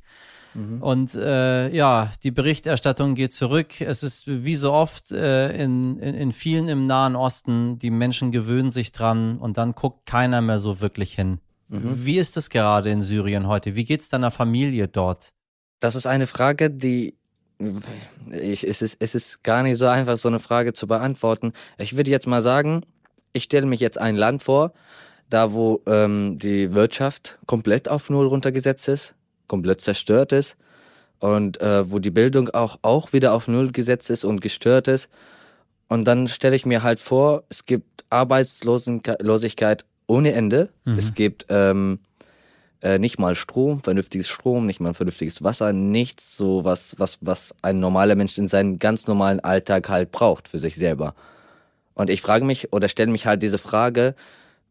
Mhm. 0.53 0.81
Und 0.81 1.15
äh, 1.15 1.69
ja, 1.69 2.11
die 2.23 2.31
Berichterstattung 2.31 3.15
geht 3.15 3.33
zurück. 3.33 3.81
Es 3.81 4.03
ist 4.03 4.27
wie 4.27 4.55
so 4.55 4.71
oft 4.71 5.11
äh, 5.11 5.51
in, 5.51 5.97
in, 5.99 6.13
in 6.13 6.31
vielen 6.31 6.69
im 6.69 6.85
Nahen 6.85 7.15
Osten, 7.15 7.77
die 7.79 7.89
Menschen 7.89 8.31
gewöhnen 8.31 8.71
sich 8.71 8.91
dran 8.91 9.37
und 9.37 9.57
dann 9.57 9.73
guckt 9.73 10.05
keiner 10.05 10.41
mehr 10.41 10.59
so 10.59 10.81
wirklich 10.81 11.13
hin. 11.15 11.39
Mhm. 11.69 12.05
Wie 12.05 12.17
ist 12.17 12.37
es 12.37 12.49
gerade 12.49 12.91
in 12.91 13.01
Syrien 13.01 13.47
heute? 13.47 13.75
Wie 13.75 13.85
geht 13.85 14.01
es 14.01 14.09
deiner 14.09 14.31
Familie 14.31 14.87
dort? 14.87 15.33
Das 15.79 15.95
ist 15.95 16.05
eine 16.05 16.27
Frage, 16.27 16.69
die 16.69 17.15
ich, 18.31 18.67
es, 18.67 18.81
ist, 18.81 18.97
es 18.99 19.15
ist 19.15 19.43
gar 19.43 19.63
nicht 19.63 19.77
so 19.77 19.87
einfach, 19.87 20.17
so 20.17 20.27
eine 20.27 20.39
Frage 20.39 20.73
zu 20.73 20.87
beantworten. 20.87 21.53
Ich 21.77 21.95
würde 21.95 22.11
jetzt 22.11 22.27
mal 22.27 22.41
sagen, 22.41 22.81
ich 23.31 23.43
stelle 23.43 23.65
mich 23.65 23.79
jetzt 23.79 23.97
ein 23.97 24.15
Land 24.15 24.43
vor, 24.43 24.73
da 25.33 25.53
wo 25.53 25.81
ähm, 25.87 26.37
die 26.37 26.73
Wirtschaft 26.75 27.39
komplett 27.47 27.89
auf 27.89 28.11
Null 28.11 28.27
runtergesetzt 28.27 28.87
ist, 28.87 29.15
komplett 29.47 29.81
zerstört 29.81 30.31
ist 30.31 30.55
und 31.17 31.59
äh, 31.59 31.89
wo 31.89 31.97
die 31.97 32.11
Bildung 32.11 32.49
auch, 32.49 32.77
auch 32.83 33.13
wieder 33.13 33.33
auf 33.33 33.47
Null 33.47 33.71
gesetzt 33.71 34.11
ist 34.11 34.25
und 34.25 34.41
gestört 34.41 34.87
ist. 34.87 35.09
Und 35.87 36.05
dann 36.05 36.27
stelle 36.27 36.55
ich 36.55 36.67
mir 36.67 36.83
halt 36.83 36.99
vor, 36.99 37.43
es 37.49 37.65
gibt 37.65 38.05
Arbeitslosigkeit 38.11 39.85
ohne 40.05 40.33
Ende. 40.33 40.69
Mhm. 40.85 40.97
Es 40.99 41.15
gibt 41.15 41.47
ähm, 41.49 41.97
äh, 42.81 42.99
nicht 42.99 43.17
mal 43.17 43.33
Strom, 43.33 43.81
vernünftiges 43.81 44.27
Strom, 44.27 44.67
nicht 44.67 44.79
mal 44.81 44.93
vernünftiges 44.93 45.43
Wasser, 45.43 45.73
nichts 45.73 46.37
so 46.37 46.63
was, 46.63 46.93
was, 46.99 47.17
was 47.21 47.55
ein 47.63 47.79
normaler 47.79 48.13
Mensch 48.13 48.37
in 48.37 48.47
seinem 48.47 48.77
ganz 48.77 49.07
normalen 49.07 49.39
Alltag 49.39 49.89
halt 49.89 50.11
braucht 50.11 50.47
für 50.47 50.59
sich 50.59 50.75
selber. 50.75 51.15
Und 51.95 52.11
ich 52.11 52.21
frage 52.21 52.45
mich 52.45 52.71
oder 52.71 52.87
stelle 52.87 53.11
mich 53.11 53.25
halt 53.25 53.41
diese 53.41 53.57
Frage, 53.57 54.13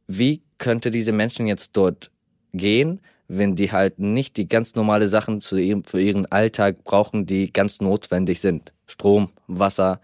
wie 0.07 0.43
könnte 0.59 0.91
diese 0.91 1.13
Menschen 1.13 1.47
jetzt 1.47 1.77
dort 1.77 2.11
gehen, 2.53 3.01
wenn 3.29 3.57
die 3.57 3.73
halt 3.73 3.99
nicht 3.99 4.37
die 4.37 4.47
ganz 4.47 4.75
normale 4.75 5.09
Sachen 5.09 5.41
zu 5.41 5.57
ihrem, 5.57 5.85
für 5.85 6.01
ihren 6.01 6.31
Alltag 6.31 6.85
brauchen, 6.85 7.25
die 7.27 7.53
ganz 7.53 7.81
notwendig 7.81 8.41
sind. 8.41 8.73
Strom, 8.87 9.31
Wasser, 9.47 10.01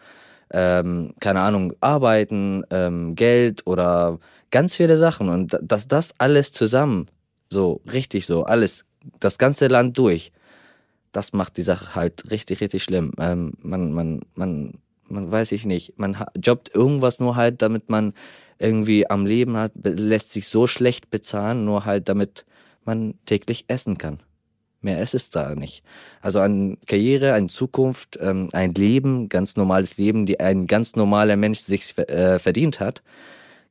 ähm, 0.51 1.13
keine 1.21 1.41
Ahnung, 1.41 1.75
Arbeiten, 1.81 2.63
ähm, 2.71 3.15
Geld 3.15 3.67
oder 3.67 4.19
ganz 4.51 4.77
viele 4.77 4.97
Sachen. 4.97 5.29
Und 5.29 5.59
dass 5.61 5.87
das 5.87 6.15
alles 6.19 6.53
zusammen, 6.53 7.07
so 7.51 7.83
richtig 7.93 8.27
so, 8.27 8.45
alles, 8.45 8.85
das 9.21 9.37
ganze 9.37 9.67
Land 9.67 9.99
durch, 9.99 10.33
das 11.13 11.33
macht 11.33 11.57
die 11.57 11.63
Sache 11.63 11.95
halt 11.95 12.31
richtig, 12.31 12.61
richtig 12.61 12.83
schlimm. 12.83 13.13
Ähm, 13.19 13.53
man, 13.61 13.93
man, 13.93 14.21
man, 14.35 14.79
man 15.09 15.31
weiß 15.31 15.53
ich 15.53 15.67
nicht, 15.67 15.99
man 15.99 16.17
jobbt 16.37 16.75
irgendwas 16.75 17.21
nur 17.21 17.37
halt, 17.37 17.61
damit 17.63 17.91
man 17.91 18.13
irgendwie 18.59 19.09
am 19.09 19.27
Leben 19.27 19.57
hat, 19.57 19.73
lässt 19.83 20.31
sich 20.31 20.49
so 20.49 20.67
schlecht 20.67 21.11
bezahlen, 21.11 21.65
nur 21.65 21.85
halt 21.85 22.09
damit 22.09 22.45
man 22.85 23.15
täglich 23.27 23.65
essen 23.69 23.99
kann. 23.99 24.21
Mehr 24.81 25.03
ist 25.03 25.15
es 25.15 25.31
da 25.31 25.55
nicht. 25.55 25.83
Also 26.21 26.41
an 26.41 26.79
Karriere, 26.87 27.35
an 27.35 27.49
Zukunft, 27.49 28.17
ähm, 28.21 28.49
ein 28.53 28.75
Leben, 28.75 29.29
ganz 29.29 29.57
normales 29.57 29.97
Leben, 29.97 30.25
die 30.25 30.39
ein 30.39 30.67
ganz 30.69 30.95
normaler 30.95 31.37
Mensch 31.37 31.61
sich 31.61 31.99
äh, 31.99 32.39
verdient 32.39 32.79
hat, 32.79 33.03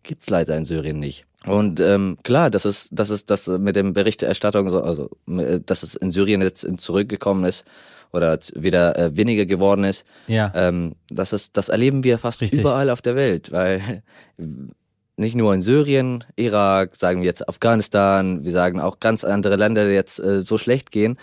gibt's 0.08 0.30
leider 0.30 0.58
in 0.58 0.66
Syrien 0.66 1.00
nicht. 1.00 1.26
Und 1.46 1.80
ähm, 1.80 2.18
klar, 2.24 2.50
das 2.50 2.66
ist, 2.66 2.90
das 2.92 3.10
ist 3.10 3.30
das 3.30 3.48
mit 3.48 3.76
dem 3.76 3.94
Berichterstattung, 3.94 4.74
also 4.74 5.10
äh, 5.28 5.60
dass 5.64 5.84
es 5.84 5.96
in 5.96 6.12
Syrien 6.12 6.42
jetzt 6.42 6.68
zurückgekommen 6.80 7.46
ist 7.46 7.64
oder 8.12 8.40
wieder 8.56 8.98
äh, 8.98 9.16
weniger 9.16 9.46
geworden 9.46 9.84
ist. 9.84 10.06
Ja. 10.28 10.52
Ähm, 10.56 10.96
das 11.10 11.34
ist, 11.34 11.56
das 11.56 11.70
erleben 11.70 12.04
wir 12.04 12.18
fast 12.18 12.42
Richtig. 12.42 12.60
überall 12.60 12.90
auf 12.90 13.02
der 13.02 13.16
Welt, 13.16 13.52
weil 13.52 14.04
nicht 15.18 15.36
nur 15.36 15.54
in 15.54 15.62
Syrien, 15.62 16.24
Irak, 16.36 16.96
sagen 16.96 17.22
wir 17.22 17.28
jetzt 17.28 17.48
Afghanistan, 17.48 18.44
wir 18.44 18.52
sagen 18.52 18.80
auch 18.80 19.00
ganz 19.00 19.24
andere 19.24 19.56
Länder, 19.56 19.86
die 19.86 19.94
jetzt 19.94 20.20
äh, 20.20 20.42
so 20.42 20.58
schlecht 20.58 20.92
gehen. 20.92 21.18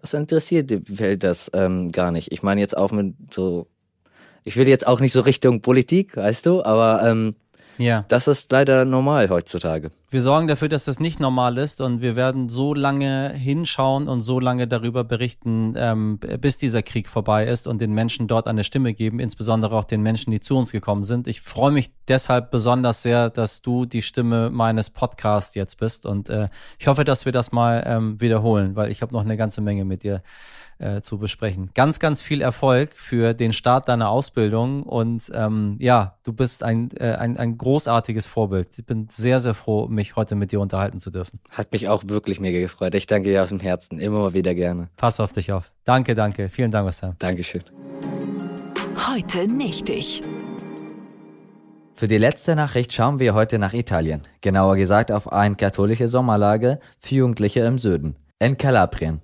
Das 0.00 0.14
interessiert 0.14 0.70
die 0.70 0.98
Welt 0.98 1.22
das 1.22 1.50
ähm, 1.54 1.92
gar 1.92 2.10
nicht. 2.10 2.32
Ich 2.32 2.42
meine 2.42 2.60
jetzt 2.60 2.76
auch 2.76 2.90
mit 2.90 3.14
so, 3.30 3.68
ich 4.44 4.56
will 4.56 4.68
jetzt 4.68 4.86
auch 4.86 5.00
nicht 5.00 5.12
so 5.12 5.20
Richtung 5.20 5.60
Politik, 5.60 6.16
weißt 6.16 6.46
du, 6.46 6.64
aber 6.64 7.08
ähm, 7.08 7.36
Ja. 7.78 8.04
das 8.08 8.28
ist 8.28 8.52
leider 8.52 8.84
normal 8.84 9.28
heutzutage. 9.30 9.90
Wir 10.10 10.20
sorgen 10.20 10.46
dafür, 10.46 10.68
dass 10.68 10.84
das 10.84 11.00
nicht 11.00 11.20
normal 11.20 11.56
ist 11.56 11.80
und 11.80 12.02
wir 12.02 12.16
werden 12.16 12.50
so 12.50 12.74
lange 12.74 13.30
hinschauen 13.30 14.08
und 14.08 14.20
so 14.20 14.40
lange 14.40 14.68
darüber 14.68 15.04
berichten, 15.04 15.74
ähm, 15.76 16.18
bis 16.18 16.58
dieser 16.58 16.82
Krieg 16.82 17.08
vorbei 17.08 17.46
ist 17.46 17.66
und 17.66 17.80
den 17.80 17.92
Menschen 17.92 18.28
dort 18.28 18.46
eine 18.46 18.62
Stimme 18.62 18.92
geben, 18.92 19.20
insbesondere 19.20 19.74
auch 19.74 19.84
den 19.84 20.02
Menschen, 20.02 20.30
die 20.30 20.40
zu 20.40 20.56
uns 20.56 20.70
gekommen 20.70 21.02
sind. 21.02 21.26
Ich 21.26 21.40
freue 21.40 21.72
mich 21.72 21.90
deshalb 22.08 22.50
besonders 22.50 23.02
sehr, 23.02 23.30
dass 23.30 23.62
du 23.62 23.86
die 23.86 24.02
Stimme 24.02 24.50
meines 24.50 24.90
Podcasts 24.90 25.54
jetzt 25.54 25.78
bist 25.78 26.04
und 26.04 26.28
äh, 26.28 26.48
ich 26.78 26.88
hoffe, 26.88 27.04
dass 27.04 27.24
wir 27.24 27.32
das 27.32 27.52
mal 27.52 27.82
ähm, 27.86 28.20
wiederholen, 28.20 28.76
weil 28.76 28.90
ich 28.90 29.00
habe 29.00 29.14
noch 29.14 29.22
eine 29.22 29.36
ganze 29.36 29.62
Menge 29.62 29.84
mit 29.84 30.02
dir 30.02 30.22
äh, 30.82 31.02
zu 31.02 31.18
besprechen. 31.18 31.70
Ganz, 31.74 31.98
ganz 31.98 32.22
viel 32.22 32.40
Erfolg 32.40 32.90
für 32.94 33.34
den 33.34 33.52
Start 33.52 33.88
deiner 33.88 34.10
Ausbildung 34.10 34.82
und 34.82 35.30
ähm, 35.34 35.76
ja, 35.78 36.16
du 36.24 36.32
bist 36.32 36.62
ein, 36.62 36.90
äh, 36.98 37.12
ein, 37.12 37.36
ein 37.36 37.56
großartiges 37.56 38.26
Vorbild. 38.26 38.78
Ich 38.78 38.84
bin 38.84 39.08
sehr, 39.10 39.40
sehr 39.40 39.54
froh, 39.54 39.86
mich 39.86 40.16
heute 40.16 40.34
mit 40.34 40.52
dir 40.52 40.60
unterhalten 40.60 41.00
zu 41.00 41.10
dürfen. 41.10 41.40
Hat 41.50 41.72
mich 41.72 41.88
auch 41.88 42.02
wirklich 42.06 42.40
mega 42.40 42.60
gefreut. 42.60 42.94
Ich 42.94 43.06
danke 43.06 43.30
dir 43.30 43.42
aus 43.42 43.48
dem 43.48 43.60
Herzen. 43.60 43.98
Immer 43.98 44.20
mal 44.20 44.34
wieder 44.34 44.54
gerne. 44.54 44.88
Pass 44.96 45.20
auf 45.20 45.32
dich 45.32 45.52
auf. 45.52 45.70
Danke, 45.84 46.14
danke. 46.14 46.48
Vielen 46.48 46.70
Dank, 46.70 46.92
Sam. 46.92 47.14
Dankeschön. 47.18 47.62
Heute 49.08 49.46
nicht 49.46 49.88
ich. 49.88 50.20
Für 51.94 52.08
die 52.08 52.18
letzte 52.18 52.56
Nachricht 52.56 52.92
schauen 52.92 53.20
wir 53.20 53.32
heute 53.32 53.60
nach 53.60 53.74
Italien, 53.74 54.22
genauer 54.40 54.76
gesagt 54.76 55.12
auf 55.12 55.30
ein 55.30 55.56
katholische 55.56 56.08
Sommerlager 56.08 56.80
für 56.98 57.14
Jugendliche 57.14 57.60
im 57.60 57.78
Süden, 57.78 58.16
in 58.40 58.56
Kalabrien. 58.56 59.20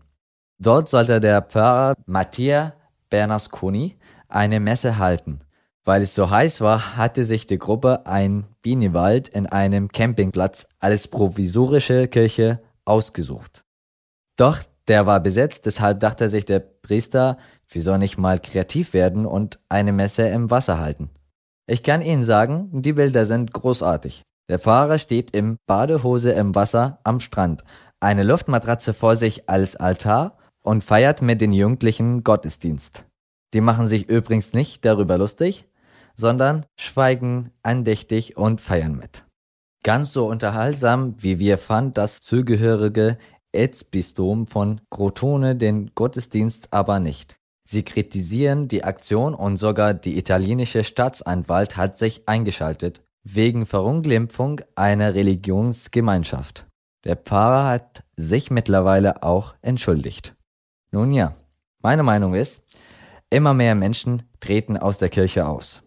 Dort 0.60 0.88
sollte 0.88 1.20
der 1.20 1.42
Pfarrer 1.42 1.94
Mattia 2.06 2.74
Bernasconi 3.10 3.96
eine 4.28 4.58
Messe 4.60 4.98
halten. 4.98 5.40
Weil 5.84 6.02
es 6.02 6.14
so 6.14 6.30
heiß 6.30 6.60
war, 6.60 6.96
hatte 6.96 7.24
sich 7.24 7.46
die 7.46 7.58
Gruppe 7.58 8.06
ein 8.06 8.44
Bienenwald 8.60 9.28
in 9.28 9.46
einem 9.46 9.88
Campingplatz 9.88 10.66
als 10.80 11.08
provisorische 11.08 12.08
Kirche 12.08 12.60
ausgesucht. 12.84 13.64
Doch 14.36 14.58
der 14.88 15.06
war 15.06 15.20
besetzt, 15.20 15.66
deshalb 15.66 16.00
dachte 16.00 16.28
sich 16.28 16.44
der 16.44 16.60
Priester, 16.60 17.38
wieso 17.68 17.96
nicht 17.96 18.18
mal 18.18 18.40
kreativ 18.40 18.94
werden 18.94 19.26
und 19.26 19.60
eine 19.68 19.92
Messe 19.92 20.28
im 20.28 20.50
Wasser 20.50 20.78
halten. 20.78 21.10
Ich 21.66 21.82
kann 21.82 22.02
Ihnen 22.02 22.24
sagen, 22.24 22.82
die 22.82 22.94
Bilder 22.94 23.26
sind 23.26 23.52
großartig. 23.52 24.22
Der 24.48 24.58
Fahrer 24.58 24.98
steht 24.98 25.36
im 25.36 25.58
Badehose 25.66 26.32
im 26.32 26.54
Wasser 26.54 26.98
am 27.04 27.20
Strand, 27.20 27.64
eine 28.00 28.22
Luftmatratze 28.22 28.94
vor 28.94 29.16
sich 29.16 29.48
als 29.48 29.76
Altar 29.76 30.37
und 30.68 30.84
feiert 30.84 31.22
mit 31.22 31.40
den 31.40 31.54
Jugendlichen 31.54 32.22
Gottesdienst. 32.22 33.06
Die 33.54 33.62
machen 33.62 33.88
sich 33.88 34.10
übrigens 34.10 34.52
nicht 34.52 34.84
darüber 34.84 35.16
lustig, 35.16 35.66
sondern 36.14 36.66
schweigen 36.78 37.52
andächtig 37.62 38.36
und 38.36 38.60
feiern 38.60 38.94
mit. 38.94 39.24
Ganz 39.82 40.12
so 40.12 40.28
unterhaltsam, 40.28 41.14
wie 41.22 41.38
wir 41.38 41.56
fand 41.56 41.96
das 41.96 42.20
zugehörige 42.20 43.16
Erzbistum 43.50 44.46
von 44.46 44.82
Crotone 44.90 45.56
den 45.56 45.92
Gottesdienst 45.94 46.68
aber 46.70 47.00
nicht. 47.00 47.38
Sie 47.66 47.82
kritisieren 47.82 48.68
die 48.68 48.84
Aktion 48.84 49.34
und 49.34 49.56
sogar 49.56 49.94
die 49.94 50.18
italienische 50.18 50.84
Staatsanwalt 50.84 51.78
hat 51.78 51.96
sich 51.96 52.28
eingeschaltet, 52.28 53.00
wegen 53.24 53.64
Verunglimpfung 53.64 54.60
einer 54.74 55.14
Religionsgemeinschaft. 55.14 56.66
Der 57.04 57.16
Pfarrer 57.16 57.68
hat 57.68 58.04
sich 58.16 58.50
mittlerweile 58.50 59.22
auch 59.22 59.54
entschuldigt. 59.62 60.34
Nun 60.90 61.12
ja, 61.12 61.34
meine 61.80 62.02
Meinung 62.02 62.34
ist, 62.34 62.62
immer 63.28 63.52
mehr 63.52 63.74
Menschen 63.74 64.22
treten 64.40 64.78
aus 64.78 64.96
der 64.96 65.10
Kirche 65.10 65.46
aus. 65.46 65.82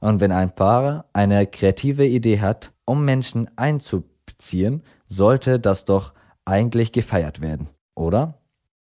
Und 0.00 0.20
wenn 0.20 0.32
ein 0.32 0.50
Pfarrer 0.50 1.04
eine 1.12 1.46
kreative 1.46 2.06
Idee 2.06 2.40
hat, 2.40 2.72
um 2.86 3.04
Menschen 3.04 3.50
einzubeziehen, 3.56 4.82
sollte 5.06 5.60
das 5.60 5.84
doch 5.84 6.14
eigentlich 6.46 6.92
gefeiert 6.92 7.40
werden, 7.40 7.68
oder? 7.94 8.40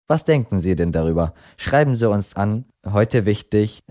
Was 0.07 0.25
denken 0.25 0.63
Sie 0.63 0.75
denn 0.75 0.93
darüber? 0.93 1.35
Schreiben 1.59 1.97
Sie 1.97 2.09
uns 2.09 2.35
an, 2.35 2.65
heute 2.87 3.27
wichtig. 3.27 3.83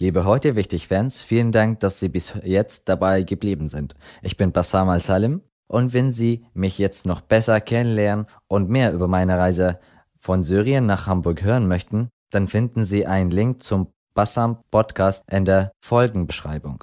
Liebe 0.00 0.24
heute 0.24 0.56
wichtig 0.56 0.88
Fans, 0.88 1.22
vielen 1.22 1.52
Dank, 1.52 1.78
dass 1.78 2.00
Sie 2.00 2.08
bis 2.08 2.32
jetzt 2.42 2.88
dabei 2.88 3.22
geblieben 3.22 3.68
sind. 3.68 3.94
Ich 4.22 4.36
bin 4.36 4.50
Bassam 4.50 4.88
Al-Salim 4.88 5.42
und 5.70 5.92
wenn 5.92 6.10
Sie 6.10 6.44
mich 6.52 6.78
jetzt 6.78 7.06
noch 7.06 7.20
besser 7.20 7.60
kennenlernen 7.60 8.26
und 8.48 8.68
mehr 8.68 8.92
über 8.92 9.06
meine 9.06 9.38
Reise 9.38 9.78
von 10.18 10.42
Syrien 10.42 10.86
nach 10.86 11.06
Hamburg 11.06 11.44
hören 11.44 11.68
möchten, 11.68 12.08
dann 12.30 12.48
finden 12.48 12.84
Sie 12.84 13.06
einen 13.06 13.30
Link 13.30 13.62
zum 13.62 13.86
Bassam 14.12 14.58
Podcast 14.72 15.22
in 15.30 15.44
der 15.44 15.70
Folgenbeschreibung. 15.80 16.82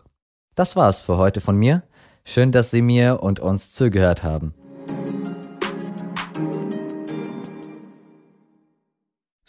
Das 0.56 0.78
war's 0.78 1.02
für 1.02 1.17
heute 1.17 1.41
von 1.41 1.58
mir. 1.58 1.84
Schön, 2.23 2.54
dass 2.54 2.71
Sie 2.71 2.82
mir 2.82 3.21
und 3.21 3.41
uns 3.41 3.73
zugehört 3.73 4.23
haben. 4.23 4.54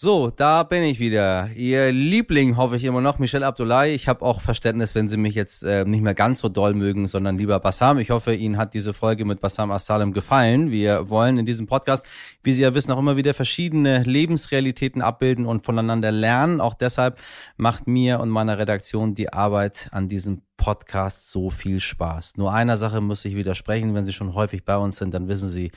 So, 0.01 0.31
da 0.31 0.63
bin 0.63 0.85
ich 0.85 1.01
wieder. 1.01 1.51
Ihr 1.57 1.91
Liebling 1.91 2.57
hoffe 2.57 2.77
ich 2.77 2.85
immer 2.85 3.01
noch, 3.01 3.19
Michel 3.19 3.43
Abdullahi. 3.43 3.89
Ich 3.89 4.07
habe 4.07 4.25
auch 4.25 4.41
Verständnis, 4.41 4.95
wenn 4.95 5.09
Sie 5.09 5.17
mich 5.17 5.35
jetzt 5.35 5.65
äh, 5.65 5.85
nicht 5.85 6.03
mehr 6.03 6.15
ganz 6.15 6.39
so 6.39 6.49
doll 6.49 6.75
mögen, 6.75 7.09
sondern 7.09 7.37
lieber 7.37 7.59
Bassam. 7.59 7.99
Ich 7.99 8.11
hoffe, 8.11 8.33
Ihnen 8.33 8.59
hat 8.59 8.75
diese 8.75 8.95
Folge 8.95 9.25
mit 9.25 9.41
Bassam 9.41 9.73
Assalem 9.73 10.13
gefallen. 10.13 10.71
Wir 10.71 11.11
wollen 11.11 11.37
in 11.37 11.47
diesem 11.47 11.67
Podcast, 11.67 12.07
wie 12.45 12.53
Sie 12.53 12.63
ja 12.63 12.75
wissen, 12.75 12.93
auch 12.93 12.99
immer 13.01 13.17
wieder 13.17 13.35
verschiedene 13.35 14.05
Lebensrealitäten 14.05 15.03
abbilden 15.03 15.47
und 15.47 15.65
voneinander 15.65 16.13
lernen. 16.13 16.61
Auch 16.61 16.75
deshalb 16.75 17.19
macht 17.57 17.89
mir 17.89 18.21
und 18.21 18.29
meiner 18.29 18.57
Redaktion 18.57 19.15
die 19.15 19.33
Arbeit 19.33 19.89
an 19.91 20.07
diesem 20.07 20.43
Podcast 20.57 21.33
so 21.33 21.51
viel 21.51 21.81
Spaß. 21.81 22.37
Nur 22.37 22.53
einer 22.53 22.77
Sache 22.77 23.01
muss 23.01 23.25
ich 23.25 23.35
widersprechen. 23.35 23.97
Wenn 23.97 24.05
Sie 24.05 24.13
schon 24.13 24.35
häufig 24.35 24.65
bei 24.65 24.77
uns 24.77 24.99
sind, 24.99 25.13
dann 25.13 25.27
wissen 25.27 25.49
Sie, 25.49 25.73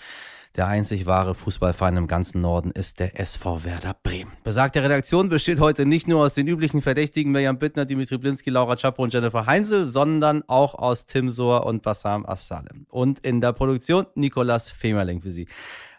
der 0.56 0.68
einzig 0.68 1.06
wahre 1.06 1.36
Fußballverein 1.36 1.98
im 1.98 2.08
ganzen 2.08 2.42
Norden 2.42 2.72
ist 2.72 3.00
der 3.00 3.20
SV 3.20 3.64
Werder 3.64 3.96
Bremen. 4.04 4.32
Besagte 4.44 4.84
Redaktion 4.84 5.30
besteht 5.30 5.60
heute 5.60 5.86
nicht 5.86 6.08
nur 6.08 6.22
aus 6.22 6.34
den 6.34 6.48
üblichen 6.48 6.82
Verdächtigen 6.82 7.32
Mirjam 7.32 7.58
Bittner, 7.58 7.86
Dimitri 7.86 8.18
Blinski, 8.18 8.50
Laura 8.50 8.76
Czapo 8.76 9.04
und 9.04 9.14
Jennifer 9.14 9.46
Heinzel, 9.46 9.86
sondern 9.86 10.44
auch 10.48 10.76
aus 10.76 11.06
Tim 11.06 11.30
Sohr 11.30 11.66
und 11.66 11.84
Bassam 11.84 12.26
Assalem. 12.26 12.86
Und 12.90 13.20
in 13.20 13.40
der 13.40 13.54
Produktion 13.54 14.08
Nikolas 14.16 14.70
Femerling 14.70 15.22
für 15.22 15.32
Sie. 15.32 15.48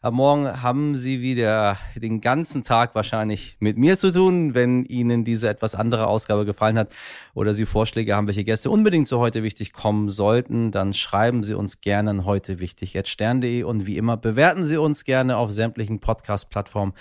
Am 0.04 0.14
Morgen 0.14 0.60
haben 0.62 0.96
Sie 0.96 1.22
wieder 1.22 1.78
den 1.94 2.20
ganzen 2.20 2.64
Tag 2.64 2.96
wahrscheinlich 2.96 3.56
mit 3.60 3.78
mir 3.78 3.96
zu 3.96 4.12
tun. 4.12 4.52
Wenn 4.52 4.82
Ihnen 4.82 5.22
diese 5.22 5.48
etwas 5.48 5.76
andere 5.76 6.08
Ausgabe 6.08 6.44
gefallen 6.44 6.76
hat 6.76 6.92
oder 7.34 7.54
Sie 7.54 7.66
Vorschläge 7.66 8.16
haben, 8.16 8.26
welche 8.26 8.42
Gäste 8.42 8.68
unbedingt 8.68 9.06
zu 9.06 9.20
heute 9.20 9.44
wichtig 9.44 9.72
kommen 9.72 10.08
sollten, 10.10 10.72
dann 10.72 10.92
schreiben 10.92 11.44
Sie 11.44 11.54
uns 11.54 11.82
gerne 11.82 12.10
an 12.10 12.24
heute 12.24 12.58
wichtig 12.58 13.00
stern.de 13.04 13.62
und 13.62 13.86
wie 13.86 13.96
immer 13.96 14.16
bewerten 14.16 14.66
Sie 14.66 14.76
uns 14.76 15.04
gerne 15.04 15.36
auf 15.36 15.52
sämtlichen 15.52 16.00
Podcast-Plattformen. 16.00 16.94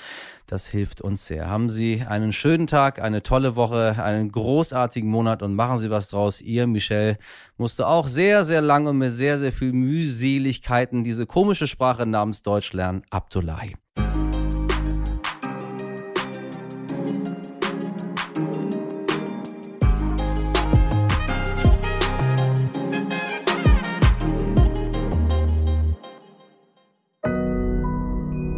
Das 0.51 0.67
hilft 0.67 0.99
uns 0.99 1.27
sehr. 1.27 1.49
Haben 1.49 1.69
Sie 1.69 2.03
einen 2.05 2.33
schönen 2.33 2.67
Tag, 2.67 3.01
eine 3.01 3.23
tolle 3.23 3.55
Woche, 3.55 3.95
einen 4.03 4.33
großartigen 4.33 5.09
Monat 5.09 5.41
und 5.43 5.55
machen 5.55 5.77
Sie 5.77 5.89
was 5.89 6.09
draus. 6.09 6.41
Ihr, 6.41 6.67
Michel, 6.67 7.17
musste 7.55 7.87
auch 7.87 8.09
sehr, 8.09 8.43
sehr 8.43 8.59
lange 8.59 8.89
und 8.89 8.97
mit 8.97 9.15
sehr, 9.15 9.39
sehr 9.39 9.53
viel 9.53 9.71
Mühseligkeiten 9.71 11.05
diese 11.05 11.25
komische 11.25 11.67
Sprache 11.67 12.05
namens 12.05 12.41
Deutsch 12.41 12.73
lernen. 12.73 13.03
Abdullahi. 13.11 13.77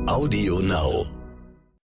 Audio 0.07 0.59
Now. 0.59 1.22